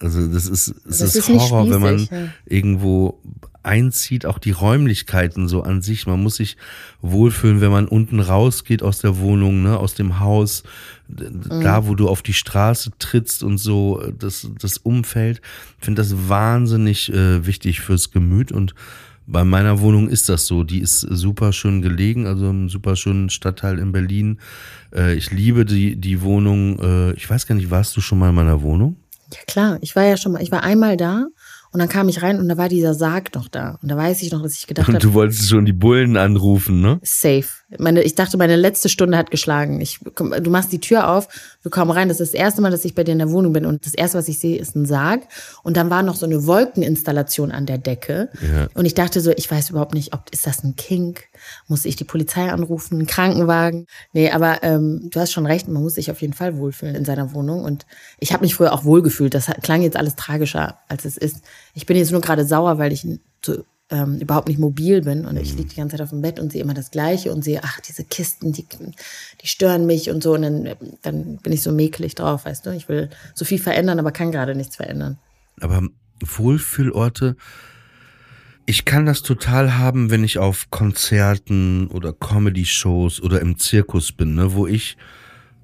Also 0.00 0.26
das 0.26 0.46
ist, 0.46 0.68
es 0.68 0.98
das 0.98 1.14
ist, 1.14 1.28
ist 1.28 1.28
Horror, 1.28 1.70
wenn 1.70 1.80
man 1.80 1.98
ja. 2.10 2.28
irgendwo 2.46 3.20
einzieht, 3.62 4.24
auch 4.24 4.38
die 4.38 4.52
Räumlichkeiten 4.52 5.46
so 5.46 5.62
an 5.62 5.82
sich. 5.82 6.06
Man 6.06 6.22
muss 6.22 6.36
sich 6.36 6.56
wohlfühlen, 7.02 7.60
wenn 7.60 7.70
man 7.70 7.86
unten 7.86 8.20
rausgeht 8.20 8.82
aus 8.82 9.00
der 9.00 9.18
Wohnung, 9.18 9.62
ne, 9.62 9.78
aus 9.78 9.94
dem 9.94 10.18
Haus, 10.18 10.62
mhm. 11.08 11.60
da, 11.60 11.86
wo 11.86 11.94
du 11.94 12.08
auf 12.08 12.22
die 12.22 12.32
Straße 12.32 12.92
trittst 12.98 13.42
und 13.42 13.58
so, 13.58 14.02
das, 14.18 14.48
das 14.58 14.78
Umfeld. 14.78 15.42
Ich 15.78 15.84
finde 15.84 16.00
das 16.00 16.28
wahnsinnig 16.28 17.12
äh, 17.12 17.46
wichtig 17.46 17.80
fürs 17.80 18.10
Gemüt 18.10 18.52
und 18.52 18.74
bei 19.26 19.44
meiner 19.44 19.80
Wohnung 19.80 20.08
ist 20.08 20.28
das 20.28 20.46
so. 20.46 20.64
Die 20.64 20.80
ist 20.80 21.00
super 21.00 21.52
schön 21.52 21.82
gelegen, 21.82 22.26
also 22.26 22.50
im 22.50 22.68
super 22.68 22.96
schönen 22.96 23.30
Stadtteil 23.30 23.78
in 23.78 23.92
Berlin. 23.92 24.40
Äh, 24.92 25.14
ich 25.14 25.30
liebe 25.30 25.64
die, 25.64 25.96
die 25.96 26.22
Wohnung. 26.22 26.78
Äh, 26.80 27.12
ich 27.12 27.28
weiß 27.28 27.46
gar 27.46 27.54
nicht, 27.54 27.70
warst 27.70 27.96
du 27.96 28.00
schon 28.00 28.18
mal 28.18 28.30
in 28.30 28.34
meiner 28.34 28.62
Wohnung? 28.62 28.96
Ja 29.32 29.40
klar, 29.46 29.78
ich 29.80 29.96
war 29.96 30.04
ja 30.04 30.16
schon 30.16 30.32
mal, 30.32 30.42
ich 30.42 30.50
war 30.50 30.62
einmal 30.62 30.96
da 30.96 31.26
und 31.72 31.80
dann 31.80 31.88
kam 31.88 32.08
ich 32.08 32.22
rein 32.22 32.38
und 32.38 32.48
da 32.48 32.56
war 32.56 32.68
dieser 32.68 32.94
Sarg 32.94 33.34
noch 33.34 33.48
da. 33.48 33.78
Und 33.82 33.90
da 33.90 33.96
weiß 33.96 34.22
ich 34.22 34.32
noch, 34.32 34.42
dass 34.42 34.54
ich 34.54 34.66
gedacht 34.66 34.88
habe. 34.88 34.96
Und 34.96 35.04
du 35.04 35.14
wolltest 35.14 35.48
schon 35.48 35.64
die 35.64 35.72
Bullen 35.72 36.16
anrufen, 36.16 36.80
ne? 36.80 37.00
Safe. 37.02 37.46
Meine, 37.78 38.02
ich 38.02 38.14
dachte, 38.14 38.36
meine 38.36 38.56
letzte 38.56 38.88
Stunde 38.88 39.16
hat 39.16 39.30
geschlagen. 39.30 39.80
Ich, 39.80 40.00
du 40.16 40.50
machst 40.50 40.72
die 40.72 40.80
Tür 40.80 41.08
auf, 41.08 41.28
wir 41.62 41.70
kommen 41.70 41.90
rein. 41.90 42.08
Das 42.08 42.20
ist 42.20 42.34
das 42.34 42.40
erste 42.40 42.60
Mal, 42.62 42.70
dass 42.70 42.84
ich 42.84 42.94
bei 42.94 43.04
dir 43.04 43.12
in 43.12 43.18
der 43.18 43.30
Wohnung 43.30 43.52
bin. 43.52 43.64
Und 43.64 43.86
das 43.86 43.94
erste, 43.94 44.18
was 44.18 44.28
ich 44.28 44.38
sehe, 44.38 44.58
ist 44.58 44.74
ein 44.74 44.86
Sarg. 44.86 45.22
Und 45.62 45.76
dann 45.76 45.90
war 45.90 46.02
noch 46.02 46.16
so 46.16 46.26
eine 46.26 46.46
Wolkeninstallation 46.46 47.52
an 47.52 47.66
der 47.66 47.78
Decke. 47.78 48.28
Ja. 48.40 48.68
Und 48.74 48.86
ich 48.86 48.94
dachte 48.94 49.20
so, 49.20 49.30
ich 49.30 49.50
weiß 49.50 49.70
überhaupt 49.70 49.94
nicht, 49.94 50.12
ob 50.14 50.24
ist 50.32 50.46
das 50.46 50.64
ein 50.64 50.74
Kink? 50.76 51.24
Muss 51.68 51.84
ich 51.84 51.96
die 51.96 52.04
Polizei 52.04 52.50
anrufen, 52.50 52.98
einen 52.98 53.06
Krankenwagen? 53.06 53.86
Nee, 54.12 54.30
aber 54.30 54.62
ähm, 54.62 55.08
du 55.10 55.20
hast 55.20 55.32
schon 55.32 55.46
recht, 55.46 55.68
man 55.68 55.82
muss 55.82 55.94
sich 55.94 56.10
auf 56.10 56.20
jeden 56.20 56.34
Fall 56.34 56.56
wohlfühlen 56.56 56.94
in 56.94 57.04
seiner 57.04 57.32
Wohnung. 57.34 57.62
Und 57.64 57.86
ich 58.18 58.32
habe 58.32 58.42
mich 58.42 58.54
früher 58.54 58.72
auch 58.72 58.84
wohlgefühlt. 58.84 59.34
Das 59.34 59.46
klang 59.62 59.82
jetzt 59.82 59.96
alles 59.96 60.16
tragischer, 60.16 60.78
als 60.88 61.04
es 61.04 61.16
ist. 61.16 61.42
Ich 61.74 61.86
bin 61.86 61.96
jetzt 61.96 62.10
nur 62.10 62.20
gerade 62.20 62.44
sauer, 62.44 62.78
weil 62.78 62.92
ich 62.92 63.06
so, 63.44 63.64
ähm, 63.90 64.18
überhaupt 64.18 64.48
nicht 64.48 64.60
mobil 64.60 65.02
bin 65.02 65.26
und 65.26 65.36
ich 65.36 65.52
mhm. 65.52 65.58
liege 65.58 65.70
die 65.70 65.76
ganze 65.76 65.96
Zeit 65.96 66.04
auf 66.04 66.10
dem 66.10 66.22
Bett 66.22 66.38
und 66.38 66.52
sehe 66.52 66.62
immer 66.62 66.74
das 66.74 66.90
Gleiche 66.90 67.32
und 67.32 67.42
sehe, 67.42 67.60
ach, 67.64 67.80
diese 67.80 68.04
Kisten, 68.04 68.52
die, 68.52 68.66
die 69.42 69.46
stören 69.46 69.86
mich 69.86 70.10
und 70.10 70.22
so. 70.22 70.34
Und 70.34 70.42
dann, 70.42 70.76
dann 71.02 71.36
bin 71.38 71.52
ich 71.52 71.62
so 71.62 71.72
mäkelig 71.72 72.14
drauf, 72.14 72.44
weißt 72.44 72.66
du. 72.66 72.70
Ich 72.70 72.88
will 72.88 73.10
so 73.34 73.44
viel 73.44 73.58
verändern, 73.58 73.98
aber 73.98 74.12
kann 74.12 74.30
gerade 74.30 74.54
nichts 74.54 74.76
verändern. 74.76 75.18
Aber 75.60 75.82
Wohlfühlorte, 76.20 77.36
ich 78.66 78.84
kann 78.84 79.06
das 79.06 79.22
total 79.22 79.76
haben, 79.76 80.10
wenn 80.10 80.22
ich 80.22 80.38
auf 80.38 80.70
Konzerten 80.70 81.88
oder 81.88 82.12
Comedy-Shows 82.12 83.20
oder 83.20 83.40
im 83.40 83.58
Zirkus 83.58 84.12
bin, 84.12 84.36
ne, 84.36 84.54
wo 84.54 84.68
ich 84.68 84.96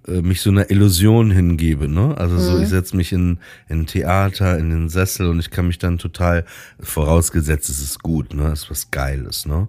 mich 0.07 0.41
so 0.41 0.51
einer 0.51 0.71
Illusion 0.71 1.31
hingebe, 1.31 1.89
ne? 1.89 2.17
Also 2.17 2.39
so, 2.39 2.57
mhm. 2.57 2.63
ich 2.63 2.69
setze 2.69 2.97
mich 2.97 3.13
in, 3.13 3.39
in 3.69 3.87
Theater, 3.87 4.59
in 4.59 4.71
den 4.71 4.89
Sessel 4.89 5.29
und 5.29 5.41
ich 5.41 5.51
kann 5.51 5.67
mich 5.67 5.79
dann 5.79 5.99
total, 5.99 6.45
vorausgesetzt, 6.81 7.69
es 7.69 7.81
ist 7.81 8.03
gut, 8.03 8.35
ne? 8.35 8.49
Es 8.53 8.65
ist 8.65 8.71
was 8.71 8.91
Geiles, 8.91 9.47
ne? 9.47 9.69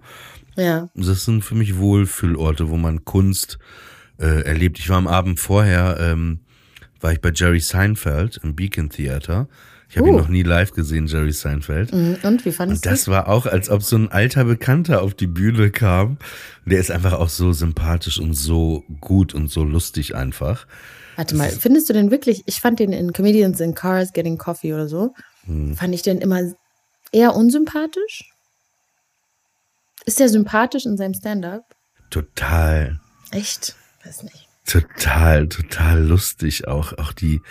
Ja. 0.56 0.90
Das 0.96 1.26
sind 1.26 1.44
für 1.44 1.56
mich 1.56 1.78
Wohlfühlorte, 1.78 2.70
wo 2.70 2.78
man 2.78 3.06
Kunst 3.06 3.60
äh, 4.20 4.42
erlebt. 4.42 4.80
Ich 4.80 4.90
war 4.90 4.98
am 4.98 5.08
Abend 5.08 5.40
vorher, 5.40 5.98
ähm, 6.00 6.40
war 7.00 7.12
ich 7.12 7.22
bei 7.22 7.32
Jerry 7.34 7.60
Seinfeld 7.60 8.40
im 8.44 8.56
Beacon 8.56 8.90
Theater 8.90 9.48
ich 9.90 9.98
habe 9.98 10.08
uh. 10.08 10.12
ihn 10.12 10.18
noch 10.18 10.28
nie 10.28 10.44
live 10.44 10.74
gesehen, 10.74 11.08
Jerry 11.08 11.32
Seinfeld. 11.32 11.94
Mhm. 11.94 12.18
Und 12.24 12.46
wie 12.46 12.52
fandest 12.52 12.86
du? 12.86 12.90
Das 12.90 13.08
war 13.08 13.28
auch, 13.28 13.46
als 13.46 13.70
ob 13.70 13.84
so 13.84 13.96
ein 13.96 14.12
alter 14.12 14.46
Bekannter 14.46 15.02
auf 15.02 15.14
die 15.14 15.28
Bühne 15.28 15.72
kam. 15.72 16.18
Der 16.66 16.80
ist 16.80 16.92
einfach 16.92 17.14
auch 17.14 17.30
so 17.30 17.54
sympathisch 17.54 18.20
und 18.20 18.34
so 18.34 18.84
gut 19.00 19.34
und 19.34 19.50
so 19.50 19.64
lustig 19.64 20.16
einfach. 20.16 20.68
Warte 21.16 21.36
mal, 21.36 21.50
findest 21.50 21.90
du 21.90 21.94
den 21.94 22.12
wirklich? 22.12 22.44
Ich 22.46 22.60
fand 22.60 22.80
den 22.80 22.92
in 22.92 23.14
Comedians 23.14 23.60
in 23.60 23.74
Cars 23.74 24.14
Getting 24.14 24.38
Coffee 24.38 24.74
oder 24.74 24.88
so. 24.88 25.16
Hm. 25.46 25.76
Fand 25.76 25.94
ich 25.96 26.02
den 26.02 26.20
immer 26.20 26.42
eher 27.12 27.36
unsympathisch? 27.36 28.30
Ist 30.06 30.20
der 30.20 30.30
sympathisch 30.30 30.86
in 30.86 30.98
seinem 30.98 31.14
Stand-up? 31.14 31.76
Total. 32.10 33.00
Echt? 33.32 33.76
Weiß 34.06 34.24
nicht. 34.24 34.48
Total, 34.66 35.48
total 35.48 36.04
lustig 36.04 36.68
auch. 36.68 36.98
Auch 36.98 37.14
die, 37.14 37.42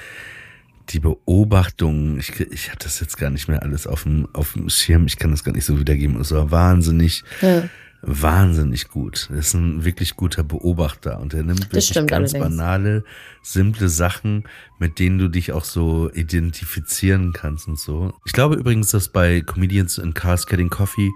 die 0.89 1.01
Beobachtung, 1.01 2.19
ich, 2.19 2.39
ich 2.41 2.71
hatte 2.71 2.85
das 2.85 3.01
jetzt 3.01 3.17
gar 3.17 3.31
nicht 3.31 3.49
mehr 3.49 3.63
alles 3.63 3.87
auf 3.87 4.05
dem, 4.05 4.29
auf 4.33 4.53
dem 4.53 4.69
Schirm, 4.69 5.07
ich 5.07 5.19
kann 5.19 5.31
das 5.31 5.45
gar 5.45 5.53
nicht 5.53 5.65
so 5.65 5.79
wiedergeben, 5.79 6.21
es 6.21 6.33
war 6.33 6.51
wahnsinnig, 6.51 7.25
ja. 7.41 7.69
wahnsinnig 8.03 8.89
gut. 8.89 9.29
Er 9.33 9.39
ist 9.39 9.55
ein 9.55 9.85
wirklich 9.85 10.17
guter 10.17 10.45
Beobachter 10.45 11.19
und 11.21 11.35
er 11.35 11.43
nimmt 11.43 11.73
wirklich 11.73 11.93
ganz 11.93 12.13
allerdings. 12.13 12.57
banale, 12.57 13.05
simple 13.43 13.89
Sachen, 13.89 14.45
mit 14.79 14.99
denen 14.99 15.19
du 15.19 15.29
dich 15.29 15.53
auch 15.53 15.65
so 15.65 16.11
identifizieren 16.13 17.33
kannst 17.33 17.67
und 17.69 17.79
so. 17.79 18.15
Ich 18.25 18.33
glaube 18.33 18.57
übrigens, 18.57 18.91
dass 18.91 19.09
bei 19.09 19.41
Comedians 19.41 19.99
in 19.99 20.15
Cars 20.15 20.47
Getting 20.47 20.71
Coffee 20.71 21.11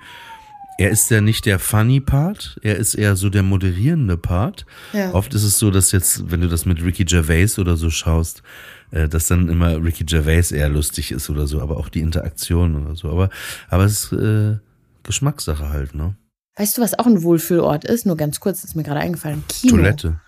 er 0.80 0.88
ist 0.88 1.10
ja 1.10 1.20
nicht 1.20 1.44
der 1.44 1.58
funny 1.58 2.00
Part, 2.00 2.58
er 2.62 2.76
ist 2.76 2.94
eher 2.94 3.14
so 3.14 3.28
der 3.28 3.42
moderierende 3.42 4.16
Part. 4.16 4.64
Ja. 4.94 5.12
Oft 5.12 5.34
ist 5.34 5.42
es 5.42 5.58
so, 5.58 5.70
dass 5.70 5.92
jetzt, 5.92 6.30
wenn 6.30 6.40
du 6.40 6.48
das 6.48 6.64
mit 6.64 6.82
Ricky 6.82 7.04
Gervais 7.04 7.58
oder 7.58 7.76
so 7.76 7.90
schaust, 7.90 8.42
dass 8.90 9.28
dann 9.28 9.48
immer 9.48 9.82
Ricky 9.82 10.04
Gervais 10.04 10.52
eher 10.52 10.68
lustig 10.68 11.12
ist 11.12 11.30
oder 11.30 11.46
so, 11.46 11.60
aber 11.60 11.76
auch 11.76 11.88
die 11.88 12.00
Interaktion 12.00 12.74
oder 12.76 12.96
so. 12.96 13.10
Aber, 13.10 13.30
aber 13.68 13.84
es 13.84 14.04
ist 14.04 14.12
äh, 14.12 14.58
Geschmackssache 15.02 15.68
halt, 15.68 15.94
ne? 15.94 16.16
Weißt 16.56 16.76
du, 16.76 16.82
was 16.82 16.98
auch 16.98 17.06
ein 17.06 17.22
Wohlfühlort 17.22 17.84
ist? 17.84 18.06
Nur 18.06 18.16
ganz 18.16 18.40
kurz, 18.40 18.64
ist 18.64 18.76
mir 18.76 18.82
gerade 18.82 19.00
eingefallen. 19.00 19.44
Kino. 19.48 19.76
Toilette. 19.76 20.20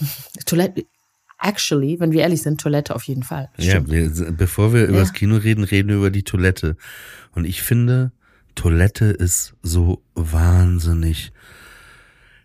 Toilette. 0.46 0.86
Actually, 1.38 2.00
wenn 2.00 2.12
wir 2.12 2.22
ehrlich 2.22 2.40
sind, 2.40 2.60
Toilette 2.60 2.94
auf 2.94 3.02
jeden 3.02 3.22
Fall. 3.22 3.50
Ja, 3.58 3.86
wir, 3.86 4.32
bevor 4.32 4.72
wir 4.72 4.82
ja. 4.82 4.86
über 4.86 5.00
das 5.00 5.12
Kino 5.12 5.36
reden, 5.36 5.64
reden 5.64 5.90
wir 5.90 5.96
über 5.96 6.10
die 6.10 6.22
Toilette. 6.22 6.76
Und 7.32 7.44
ich 7.44 7.62
finde, 7.62 8.12
Toilette 8.54 9.06
ist 9.06 9.54
so 9.62 10.02
wahnsinnig. 10.14 11.32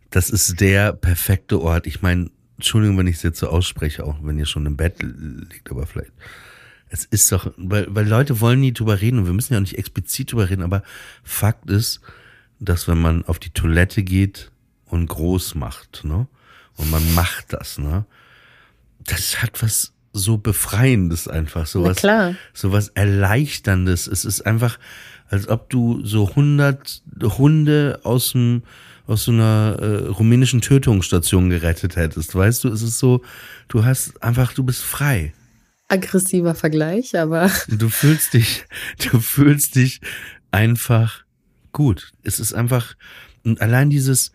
Das 0.10 0.30
ist 0.30 0.60
der 0.60 0.91
perfekte 0.91 1.62
Ort. 1.62 1.88
Ich 1.88 2.01
meine, 2.01 2.30
Entschuldigung, 2.62 2.96
wenn 3.00 3.08
ich 3.08 3.15
es 3.15 3.24
jetzt 3.24 3.39
so 3.39 3.50
ausspreche, 3.50 4.03
auch 4.03 4.18
wenn 4.22 4.38
ihr 4.38 4.46
schon 4.46 4.68
im 4.68 4.77
Bett 4.77 5.01
liegt, 5.01 5.72
aber 5.72 5.88
vielleicht. 5.88 6.12
Es 6.89 7.06
ist 7.06 7.32
doch, 7.32 7.51
weil, 7.58 7.88
weil 7.89 8.08
Leute 8.08 8.39
wollen 8.39 8.60
nie 8.60 8.72
drüber 8.72 9.01
reden 9.01 9.18
und 9.18 9.25
wir 9.25 9.34
müssen 9.34 9.53
ja 9.53 9.58
auch 9.58 9.63
nicht 9.63 9.80
explizit 9.80 10.32
drüber 10.32 10.48
reden, 10.48 10.62
aber 10.62 10.84
Fakt 11.24 11.72
ist, 11.72 12.01
dass 12.60 12.88
wenn 12.88 13.01
man 13.01 13.25
auf 13.25 13.39
die 13.39 13.50
Toilette 13.50 14.03
geht 14.03 14.51
und 14.86 15.08
groß 15.08 15.56
macht, 15.56 16.03
ne? 16.03 16.27
Und 16.77 16.91
man 16.91 17.15
macht 17.15 17.51
das, 17.51 17.80
ne? 17.80 18.06
Das 19.00 19.41
hat 19.41 19.63
was 19.63 19.94
so 20.13 20.38
Befreiendes 20.38 21.27
einfach, 21.27 21.65
so 21.65 21.84
was, 21.84 21.98
so 22.53 22.72
was 22.72 22.89
Erleichterndes. 22.89 24.06
Es 24.06 24.24
ist 24.24 24.46
einfach, 24.46 24.77
als 25.30 25.48
ob 25.48 25.72
du 25.72 26.06
so 26.06 26.36
hundert 26.36 27.01
Hunde 27.24 28.01
aus 28.03 28.34
dem 28.34 28.62
aus 29.08 29.24
so 29.25 29.31
einer 29.31 29.77
äh, 29.79 30.08
rumänischen 30.08 30.62
Tötungsstation 30.62 31.50
gerettet 31.50 31.96
hättest. 31.96 32.36
Weißt 32.36 32.63
du, 32.63 32.70
es 32.70 32.81
ist 32.81 33.00
so, 33.00 33.22
du 33.67 33.84
hast 33.86 34.22
einfach, 34.24 34.53
du 34.53 34.63
bist 34.63 34.81
frei. 34.81 35.34
Aggressiver 35.88 36.55
Vergleich, 36.55 37.17
aber. 37.17 37.51
Du 37.67 37.89
fühlst 37.89 38.34
dich, 38.34 38.65
du 39.12 39.20
fühlst 39.20 39.75
dich 39.75 40.00
einfach 40.51 41.24
gut. 41.74 42.12
Es 42.24 42.39
ist 42.39 42.53
einfach, 42.53 42.96
Und 43.43 43.60
allein 43.62 43.89
dieses, 43.89 44.31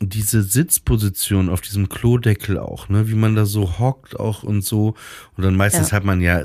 diese 0.00 0.42
Sitzposition 0.42 1.48
auf 1.48 1.60
diesem 1.60 1.88
Klodeckel 1.88 2.58
auch, 2.58 2.88
ne, 2.88 3.08
wie 3.08 3.14
man 3.14 3.34
da 3.34 3.46
so 3.46 3.78
hockt 3.78 4.18
auch 4.18 4.42
und 4.44 4.62
so. 4.62 4.94
Und 5.36 5.44
dann 5.44 5.56
meistens 5.56 5.90
Ja. 5.90 5.96
hat 5.96 6.04
man 6.04 6.20
ja, 6.20 6.44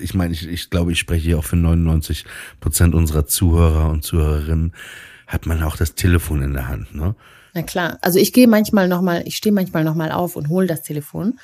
ich 0.00 0.14
meine, 0.14 0.32
ich, 0.34 0.46
ich 0.46 0.68
glaube, 0.70 0.92
ich 0.92 0.98
spreche 0.98 1.24
hier 1.24 1.38
auch 1.38 1.44
für 1.44 1.56
99 1.56 2.24
Prozent 2.60 2.94
unserer 2.94 3.26
Zuhörer 3.26 3.88
und 3.90 4.04
Zuhörerinnen, 4.04 4.72
hat 5.32 5.46
man 5.46 5.62
auch 5.62 5.76
das 5.76 5.94
Telefon 5.94 6.42
in 6.42 6.52
der 6.52 6.68
Hand, 6.68 6.94
ne? 6.94 7.14
Na 7.54 7.62
klar. 7.62 7.98
Also 8.00 8.18
ich 8.18 8.32
gehe 8.32 8.48
manchmal 8.48 8.88
nochmal, 8.88 9.22
ich 9.26 9.36
stehe 9.36 9.52
manchmal 9.52 9.84
nochmal 9.84 10.10
auf 10.12 10.36
und 10.36 10.48
hole 10.48 10.66
das 10.66 10.82
Telefon, 10.82 11.38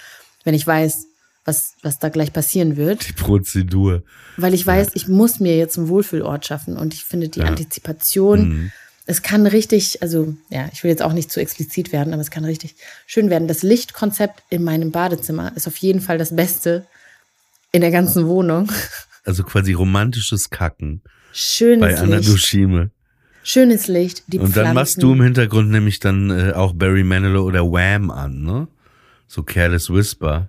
wenn 0.45 0.55
ich 0.55 0.67
weiß, 0.67 1.07
was, 1.45 1.75
was 1.83 1.99
da 1.99 2.09
gleich 2.11 2.33
passieren 2.33 2.77
wird. 2.77 3.09
Die 3.09 3.13
Prozedur. 3.15 4.03
Weil 4.37 4.55
ich 4.55 4.67
weiß, 4.67 4.91
ich 4.95 5.09
muss 5.09 5.41
mir 5.41 5.57
jetzt 5.57 5.79
einen 5.79 5.89
Wohlfühlort 5.89 6.45
schaffen 6.47 6.77
und 6.77 6.93
ich 6.95 7.05
finde 7.05 7.29
die 7.29 7.43
Antizipation, 7.43 8.49
Mhm. 8.49 8.73
es 9.07 9.23
kann 9.23 9.47
richtig, 9.47 10.03
also 10.03 10.35
ja, 10.51 10.69
ich 10.73 10.83
will 10.85 10.91
jetzt 10.91 11.03
auch 11.03 11.13
nicht 11.15 11.31
zu 11.33 11.41
explizit 11.41 11.93
werden, 11.93 12.13
aber 12.13 12.21
es 12.23 12.31
kann 12.31 12.45
richtig 12.45 12.75
schön 13.07 13.31
werden. 13.31 13.49
Das 13.49 13.63
Lichtkonzept 13.63 14.43
in 14.51 14.63
meinem 14.65 14.91
Badezimmer 14.91 15.53
ist 15.57 15.67
auf 15.67 15.77
jeden 15.79 16.01
Fall 16.01 16.19
das 16.19 16.35
Beste 16.37 16.87
in 17.73 17.81
der 17.81 17.91
ganzen 17.91 18.27
Wohnung. 18.27 18.71
Also 19.25 19.43
quasi 19.45 19.75
romantisches 19.75 20.49
Kacken 20.49 21.03
Schönes 21.35 21.81
bei 21.81 21.99
Anna 21.99 22.17
Licht. 22.17 22.29
Schönes 23.49 23.87
Licht, 23.89 24.25
die 24.27 24.39
Und 24.39 24.55
dann 24.57 24.75
machst 24.75 25.03
du 25.03 25.13
im 25.13 25.23
Hintergrund 25.23 25.71
nämlich 25.71 26.01
dann 26.01 26.31
äh, 26.31 26.53
auch 26.53 26.75
Barry 26.75 27.03
Manilow 27.03 27.45
oder 27.45 27.63
Wham 27.65 28.11
an, 28.11 28.43
ne? 28.43 28.69
So 29.27 29.43
Careless 29.43 29.89
Whisper. 29.91 30.49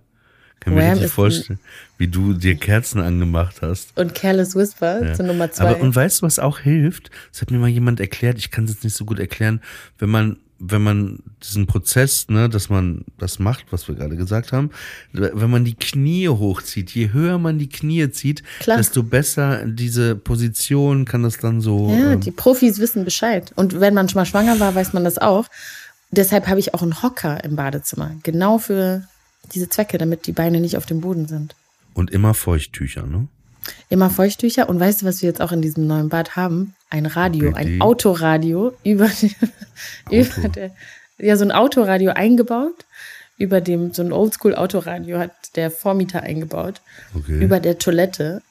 Kann 0.59 0.73
mir 0.73 0.81
Wham 0.81 0.89
richtig 0.89 1.05
ist 1.05 1.11
ein- 1.11 1.15
vorstellen, 1.15 1.59
wie 1.97 2.07
du 2.07 2.33
dir 2.33 2.55
Kerzen 2.55 2.99
angemacht 2.99 3.61
hast. 3.61 3.97
und 3.97 4.13
Careless 4.13 4.53
Whisper 4.55 5.05
Ja. 5.07 5.13
zu 5.13 5.23
Nummer 5.23 5.49
zwei. 5.49 5.69
Aber 5.69 5.79
und 5.81 5.95
weißt 5.95 6.21
du, 6.21 6.25
was 6.25 6.39
auch 6.39 6.59
hilft? 6.59 7.09
Das 7.31 7.41
hat 7.41 7.51
mir 7.51 7.57
mal 7.59 7.69
jemand 7.69 8.01
erklärt, 8.01 8.37
ich 8.37 8.51
kann 8.51 8.65
es 8.65 8.71
jetzt 8.71 8.83
nicht 8.83 8.95
so 8.97 9.05
gut 9.05 9.19
erklären, 9.19 9.61
wenn 9.97 10.09
man 10.09 10.35
wenn 10.59 10.81
man 10.83 11.19
diesen 11.43 11.67
Prozess, 11.67 12.27
ne, 12.29 12.49
dass 12.49 12.69
man 12.69 13.05
das 13.17 13.39
macht, 13.39 13.65
was 13.71 13.87
wir 13.87 13.95
gerade 13.95 14.15
gesagt 14.17 14.51
haben, 14.51 14.71
wenn 15.13 15.49
man 15.49 15.63
die 15.65 15.75
Knie 15.75 16.27
hochzieht, 16.27 16.91
je 16.91 17.13
höher 17.13 17.37
man 17.37 17.57
die 17.57 17.69
Knie 17.69 18.09
zieht, 18.11 18.43
Klar. 18.59 18.77
desto 18.77 19.03
besser 19.03 19.65
diese 19.65 20.15
Position 20.15 21.05
kann 21.05 21.23
das 21.23 21.37
dann 21.37 21.61
so. 21.61 21.89
Ja, 21.89 22.13
ähm, 22.13 22.19
die 22.19 22.31
Profis 22.31 22.79
wissen 22.79 23.05
Bescheid. 23.05 23.51
Und 23.55 23.79
wenn 23.79 23.93
man 23.93 24.09
schon 24.09 24.19
mal 24.19 24.25
schwanger 24.25 24.59
war, 24.59 24.75
weiß 24.75 24.93
man 24.93 25.03
das 25.03 25.17
auch. 25.17 25.45
Deshalb 26.11 26.47
habe 26.47 26.59
ich 26.59 26.73
auch 26.73 26.81
einen 26.81 27.01
Hocker 27.01 27.43
im 27.43 27.55
Badezimmer. 27.55 28.11
Genau 28.23 28.57
für 28.57 29.03
diese 29.53 29.69
Zwecke, 29.69 29.97
damit 29.97 30.27
die 30.27 30.31
Beine 30.33 30.59
nicht 30.59 30.75
auf 30.77 30.85
dem 30.85 31.01
Boden 31.01 31.27
sind. 31.27 31.55
und 31.93 32.11
immer 32.11 32.33
Feuchttücher, 32.33 33.05
ne? 33.05 33.27
Immer 33.89 34.09
Feuchttücher. 34.09 34.69
Und 34.69 34.79
weißt 34.79 35.01
du, 35.01 35.05
was 35.05 35.21
wir 35.21 35.29
jetzt 35.29 35.41
auch 35.41 35.51
in 35.51 35.61
diesem 35.61 35.87
neuen 35.87 36.09
Bad 36.09 36.35
haben? 36.35 36.75
Ein 36.89 37.05
Radio, 37.05 37.53
ein 37.53 37.67
BD. 37.67 37.81
Autoradio 37.81 38.73
über, 38.83 39.09
über 40.09 40.47
der, 40.49 40.71
ja, 41.17 41.35
so 41.37 41.43
ein 41.43 41.51
Autoradio 41.51 42.11
eingebaut. 42.11 42.85
Über 43.37 43.61
dem, 43.61 43.93
so 43.93 44.01
ein 44.01 44.11
Oldschool-Autoradio 44.11 45.17
hat 45.17 45.31
der 45.55 45.71
Vormieter 45.71 46.23
eingebaut. 46.23 46.81
Okay. 47.15 47.39
Über 47.39 47.59
der 47.59 47.77
Toilette. 47.77 48.41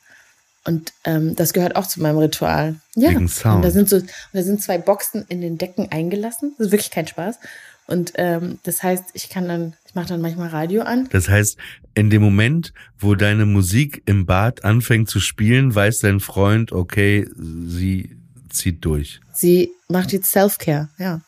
Und 0.64 0.92
ähm, 1.04 1.36
das 1.36 1.52
gehört 1.52 1.76
auch 1.76 1.86
zu 1.86 2.00
meinem 2.00 2.18
Ritual. 2.18 2.76
Ja. 2.94 3.10
Wegen 3.10 3.28
Sound. 3.28 3.56
Und 3.56 3.64
da 3.64 3.70
sind 3.70 3.88
so, 3.88 3.96
und 3.96 4.10
da 4.32 4.42
sind 4.42 4.62
zwei 4.62 4.78
Boxen 4.78 5.24
in 5.28 5.40
den 5.40 5.58
Decken 5.58 5.90
eingelassen. 5.90 6.54
Das 6.58 6.68
ist 6.68 6.72
wirklich 6.72 6.90
kein 6.90 7.06
Spaß. 7.06 7.38
Und 7.88 8.12
ähm, 8.16 8.58
das 8.64 8.82
heißt, 8.82 9.04
ich 9.14 9.30
kann 9.30 9.48
dann, 9.48 9.74
ich 9.86 9.94
mache 9.94 10.08
dann 10.08 10.20
manchmal 10.20 10.50
Radio 10.50 10.82
an. 10.82 11.08
Das 11.10 11.30
heißt, 11.30 11.56
in 11.94 12.10
dem 12.10 12.20
Moment, 12.20 12.74
wo 12.98 13.14
deine 13.14 13.46
Musik 13.46 14.02
im 14.04 14.26
Bad 14.26 14.62
anfängt 14.62 15.08
zu 15.08 15.20
spielen, 15.20 15.74
weiß 15.74 16.00
dein 16.00 16.20
Freund, 16.20 16.70
okay, 16.70 17.26
sie 17.34 18.14
zieht 18.50 18.84
durch. 18.84 19.20
Sie 19.32 19.70
macht 19.88 20.12
jetzt 20.12 20.30
Self-Care, 20.30 20.90
ja. 20.98 21.22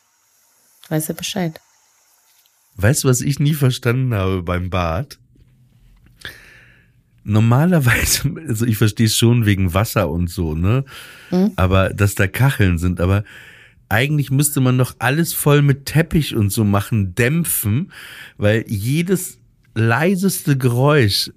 Weiß 0.90 1.08
er 1.08 1.14
Bescheid. 1.14 1.58
Weißt 2.76 3.04
du, 3.04 3.08
was 3.08 3.22
ich 3.22 3.38
nie 3.38 3.54
verstanden 3.54 4.12
habe 4.12 4.42
beim 4.42 4.68
Bad? 4.68 5.18
Normalerweise, 7.24 8.34
also 8.48 8.66
ich 8.66 8.76
verstehe 8.76 9.06
es 9.06 9.16
schon 9.16 9.46
wegen 9.46 9.72
Wasser 9.72 10.10
und 10.10 10.28
so, 10.28 10.54
ne? 10.54 10.84
Aber 11.56 11.88
dass 11.88 12.16
da 12.16 12.26
Kacheln 12.26 12.76
sind, 12.76 13.00
aber 13.00 13.24
eigentlich 13.90 14.30
müsste 14.30 14.60
man 14.60 14.78
doch 14.78 14.94
alles 14.98 15.34
voll 15.34 15.62
mit 15.62 15.84
Teppich 15.84 16.34
und 16.34 16.50
so 16.50 16.64
machen, 16.64 17.14
dämpfen, 17.14 17.92
weil 18.38 18.64
jedes 18.68 19.38
leiseste 19.74 20.56
Geräusch 20.56 21.30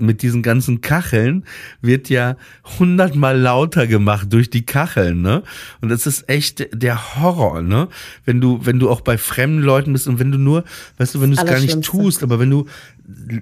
mit 0.00 0.22
diesen 0.22 0.42
ganzen 0.42 0.80
Kacheln 0.80 1.44
wird 1.82 2.08
ja 2.08 2.36
hundertmal 2.78 3.38
lauter 3.38 3.86
gemacht 3.86 4.32
durch 4.32 4.50
die 4.50 4.64
Kacheln, 4.64 5.22
ne? 5.22 5.42
Und 5.80 5.90
das 5.90 6.06
ist 6.06 6.28
echt 6.28 6.68
der 6.72 7.16
Horror, 7.16 7.62
ne? 7.62 7.88
Wenn 8.24 8.40
du, 8.40 8.64
wenn 8.64 8.78
du 8.78 8.90
auch 8.90 9.02
bei 9.02 9.18
fremden 9.18 9.62
Leuten 9.62 9.92
bist 9.92 10.08
und 10.08 10.18
wenn 10.18 10.32
du 10.32 10.38
nur, 10.38 10.64
weißt 10.96 11.14
du, 11.14 11.20
wenn 11.20 11.30
du 11.30 11.36
es 11.36 11.44
gar 11.44 11.60
nicht 11.60 11.82
tust, 11.82 12.22
aber 12.22 12.38
wenn 12.38 12.50
du, 12.50 12.66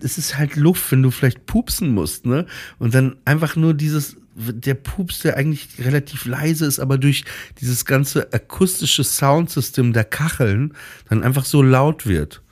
es 0.02 0.18
ist 0.18 0.36
halt 0.36 0.56
Luft, 0.56 0.90
wenn 0.90 1.02
du 1.02 1.10
vielleicht 1.10 1.46
pupsen 1.46 1.94
musst, 1.94 2.26
ne? 2.26 2.44
Und 2.78 2.94
dann 2.94 3.16
einfach 3.24 3.56
nur 3.56 3.72
dieses, 3.72 4.16
der 4.38 4.74
Pups, 4.74 5.20
der 5.20 5.36
eigentlich 5.36 5.68
relativ 5.78 6.24
leise 6.24 6.66
ist, 6.66 6.78
aber 6.78 6.98
durch 6.98 7.24
dieses 7.60 7.84
ganze 7.84 8.32
akustische 8.32 9.04
Soundsystem 9.04 9.92
der 9.92 10.04
Kacheln 10.04 10.74
dann 11.08 11.22
einfach 11.22 11.44
so 11.44 11.62
laut 11.62 12.06
wird. 12.06 12.42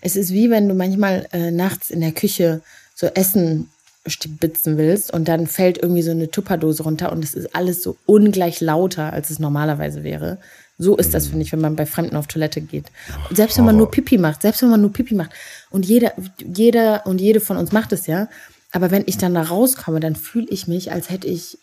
Es 0.00 0.16
ist 0.16 0.32
wie 0.32 0.50
wenn 0.50 0.68
du 0.68 0.74
manchmal 0.74 1.26
äh, 1.32 1.50
nachts 1.50 1.90
in 1.90 2.00
der 2.00 2.12
Küche 2.12 2.62
so 2.94 3.06
Essen 3.06 3.68
stibitzen 4.06 4.76
willst 4.76 5.12
und 5.12 5.28
dann 5.28 5.46
fällt 5.46 5.78
irgendwie 5.78 6.02
so 6.02 6.10
eine 6.10 6.30
Tupperdose 6.30 6.82
runter 6.82 7.10
und 7.10 7.24
es 7.24 7.34
ist 7.34 7.54
alles 7.54 7.82
so 7.82 7.96
ungleich 8.06 8.60
lauter, 8.60 9.12
als 9.12 9.30
es 9.30 9.38
normalerweise 9.38 10.04
wäre. 10.04 10.38
So 10.76 10.96
ist 10.96 11.14
das, 11.14 11.28
finde 11.28 11.44
ich, 11.44 11.52
wenn 11.52 11.60
man 11.60 11.76
bei 11.76 11.86
Fremden 11.86 12.16
auf 12.16 12.26
Toilette 12.26 12.60
geht. 12.60 12.86
Und 13.30 13.36
selbst 13.36 13.56
wenn 13.56 13.64
man 13.64 13.76
nur 13.76 13.90
Pipi 13.90 14.18
macht, 14.18 14.42
selbst 14.42 14.60
wenn 14.60 14.70
man 14.70 14.80
nur 14.80 14.92
Pipi 14.92 15.14
macht 15.14 15.30
und 15.70 15.86
jeder, 15.86 16.12
jeder 16.44 17.06
und 17.06 17.20
jede 17.20 17.40
von 17.40 17.56
uns 17.56 17.72
macht 17.72 17.92
es 17.92 18.06
ja, 18.06 18.28
aber 18.74 18.90
wenn 18.90 19.04
ich 19.06 19.18
dann 19.18 19.34
da 19.34 19.42
rauskomme, 19.42 20.00
dann 20.00 20.16
fühle 20.16 20.48
ich 20.50 20.66
mich, 20.66 20.90
als 20.90 21.08
hätte 21.08 21.28
ich 21.28 21.58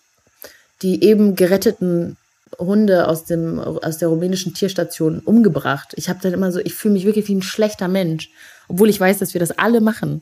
die 0.81 1.03
eben 1.03 1.35
geretteten 1.35 2.15
Hunde 2.57 3.09
aus, 3.09 3.25
dem, 3.25 3.59
aus 3.59 3.97
der 3.97 4.07
rumänischen 4.07 4.53
Tierstation 4.53 5.19
umgebracht. 5.19 5.93
Ich 5.97 6.07
habe 6.07 6.19
dann 6.21 6.33
immer 6.33 6.53
so, 6.53 6.59
ich 6.59 6.73
fühle 6.73 6.93
mich 6.93 7.05
wirklich 7.05 7.27
wie 7.27 7.35
ein 7.35 7.41
schlechter 7.41 7.89
Mensch, 7.89 8.29
obwohl 8.69 8.89
ich 8.89 8.97
weiß, 8.97 9.19
dass 9.19 9.33
wir 9.33 9.39
das 9.39 9.51
alle 9.51 9.81
machen. 9.81 10.21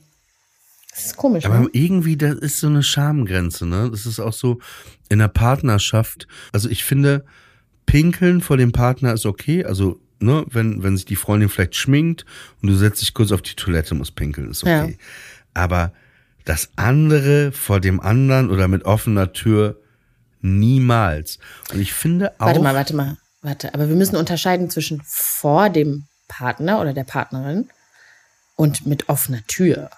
Das 0.90 1.06
ist 1.06 1.16
komisch. 1.16 1.46
Aber 1.46 1.60
ne? 1.60 1.70
irgendwie, 1.74 2.18
das 2.18 2.34
ist 2.40 2.60
so 2.60 2.68
eine 2.68 2.82
Schamgrenze, 2.82 3.68
ne? 3.68 3.90
Das 3.92 4.08
ist 4.08 4.20
auch 4.20 4.34
so 4.34 4.58
in 5.10 5.20
der 5.20 5.28
Partnerschaft. 5.28 6.28
Also 6.52 6.70
ich 6.70 6.84
finde, 6.84 7.24
pinkeln 7.86 8.42
vor 8.42 8.58
dem 8.58 8.72
Partner 8.72 9.14
ist 9.14 9.28
okay. 9.28 9.64
Also, 9.64 10.00
ne, 10.20 10.44
wenn, 10.50 10.82
wenn 10.82 10.98
sich 10.98 11.06
die 11.06 11.16
Freundin 11.16 11.50
vielleicht 11.50 11.76
schminkt 11.76 12.26
und 12.64 12.70
du 12.70 12.76
setzt 12.76 13.04
dich 13.04 13.14
kurz 13.14 13.32
auf 13.32 13.44
die 13.44 13.56
Toilette, 13.56 13.94
muss 13.94 14.10
pinkeln, 14.10 14.50
ist 14.50 14.64
okay. 14.64 14.98
Ja. 15.00 15.06
Aber 15.54 15.94
das 16.50 16.70
andere 16.78 17.52
vor 17.52 17.80
dem 17.80 18.00
anderen 18.00 18.50
oder 18.50 18.68
mit 18.68 18.84
offener 18.84 19.34
Tür 19.34 19.80
niemals. 20.42 21.38
Und 21.72 21.80
ich 21.80 21.94
finde 21.94 22.34
auch. 22.40 22.48
Warte 22.48 22.60
mal, 22.60 22.74
warte 22.74 22.96
mal, 22.96 23.18
warte. 23.44 23.72
Aber 23.76 23.88
wir 23.88 23.96
müssen 23.96 24.16
unterscheiden 24.16 24.72
zwischen 24.72 25.00
vor 25.06 25.70
dem 25.70 26.08
Partner 26.28 26.82
oder 26.82 26.94
der 26.94 27.04
Partnerin 27.04 27.70
und 28.56 28.88
mit 28.88 29.10
offener 29.10 29.46
Tür. 29.46 29.92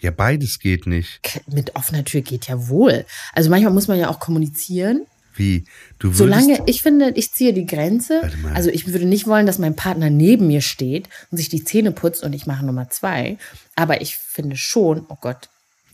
Ja, 0.00 0.10
beides 0.10 0.58
geht 0.58 0.86
nicht. 0.86 1.40
Mit 1.46 1.76
offener 1.76 2.04
Tür 2.04 2.20
geht 2.20 2.46
ja 2.46 2.68
wohl. 2.68 3.06
Also 3.32 3.48
manchmal 3.48 3.72
muss 3.72 3.88
man 3.88 3.98
ja 3.98 4.10
auch 4.10 4.20
kommunizieren. 4.20 5.06
Wie? 5.36 5.64
Du 5.98 6.08
würdest. 6.08 6.18
Solange, 6.18 6.62
ich 6.66 6.82
finde, 6.82 7.10
ich 7.16 7.32
ziehe 7.32 7.52
die 7.52 7.66
Grenze. 7.66 8.20
Warte 8.22 8.36
mal. 8.38 8.52
Also 8.52 8.70
ich 8.70 8.86
würde 8.92 9.04
nicht 9.04 9.26
wollen, 9.26 9.46
dass 9.46 9.58
mein 9.58 9.74
Partner 9.76 10.10
neben 10.10 10.46
mir 10.46 10.60
steht 10.60 11.08
und 11.30 11.38
sich 11.38 11.48
die 11.48 11.64
Zähne 11.64 11.90
putzt 11.92 12.22
und 12.22 12.32
ich 12.34 12.46
mache 12.46 12.64
Nummer 12.64 12.88
zwei. 12.90 13.36
Aber 13.74 14.00
ich 14.00 14.16
finde 14.16 14.56
schon, 14.56 15.04
oh 15.08 15.16
Gott, 15.20 15.48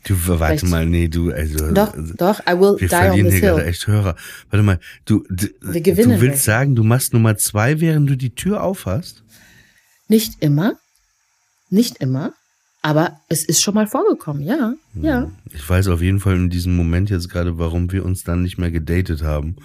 Du, 0.04 0.14
warte 0.26 0.64
mal, 0.64 0.86
nee, 0.86 1.08
du, 1.08 1.30
also. 1.30 1.72
doch, 1.72 1.92
doch, 2.16 2.40
I 2.48 2.52
will 2.58 2.76
Wir 2.80 2.88
die 2.88 2.94
on 2.94 3.00
verlieren 3.02 3.26
this 3.26 3.34
hier 3.34 3.40
gerade 3.50 3.60
hill. 3.60 3.68
echt 3.70 3.86
Hörer. 3.86 4.16
Warte 4.48 4.62
mal, 4.62 4.80
du, 5.04 5.24
Wir 5.60 5.82
gewinnen 5.82 6.12
du 6.16 6.20
willst 6.22 6.22
welche. 6.22 6.42
sagen, 6.44 6.74
du 6.74 6.84
machst 6.84 7.12
Nummer 7.12 7.36
zwei, 7.36 7.80
während 7.80 8.08
du 8.08 8.16
die 8.16 8.34
Tür 8.34 8.62
aufhast? 8.62 9.22
Nicht 10.08 10.42
immer, 10.42 10.78
nicht 11.68 11.98
immer, 11.98 12.32
aber 12.82 13.20
es 13.28 13.44
ist 13.44 13.62
schon 13.62 13.74
mal 13.74 13.86
vorgekommen, 13.86 14.42
ja, 14.42 14.74
ja. 14.94 15.30
Ich 15.52 15.68
weiß 15.68 15.88
auf 15.88 16.00
jeden 16.00 16.20
Fall 16.20 16.36
in 16.36 16.50
diesem 16.50 16.76
Moment 16.76 17.10
jetzt 17.10 17.28
gerade, 17.28 17.58
warum 17.58 17.92
wir 17.92 18.04
uns 18.04 18.24
dann 18.24 18.42
nicht 18.42 18.56
mehr 18.58 18.70
gedatet 18.70 19.22
haben. 19.22 19.56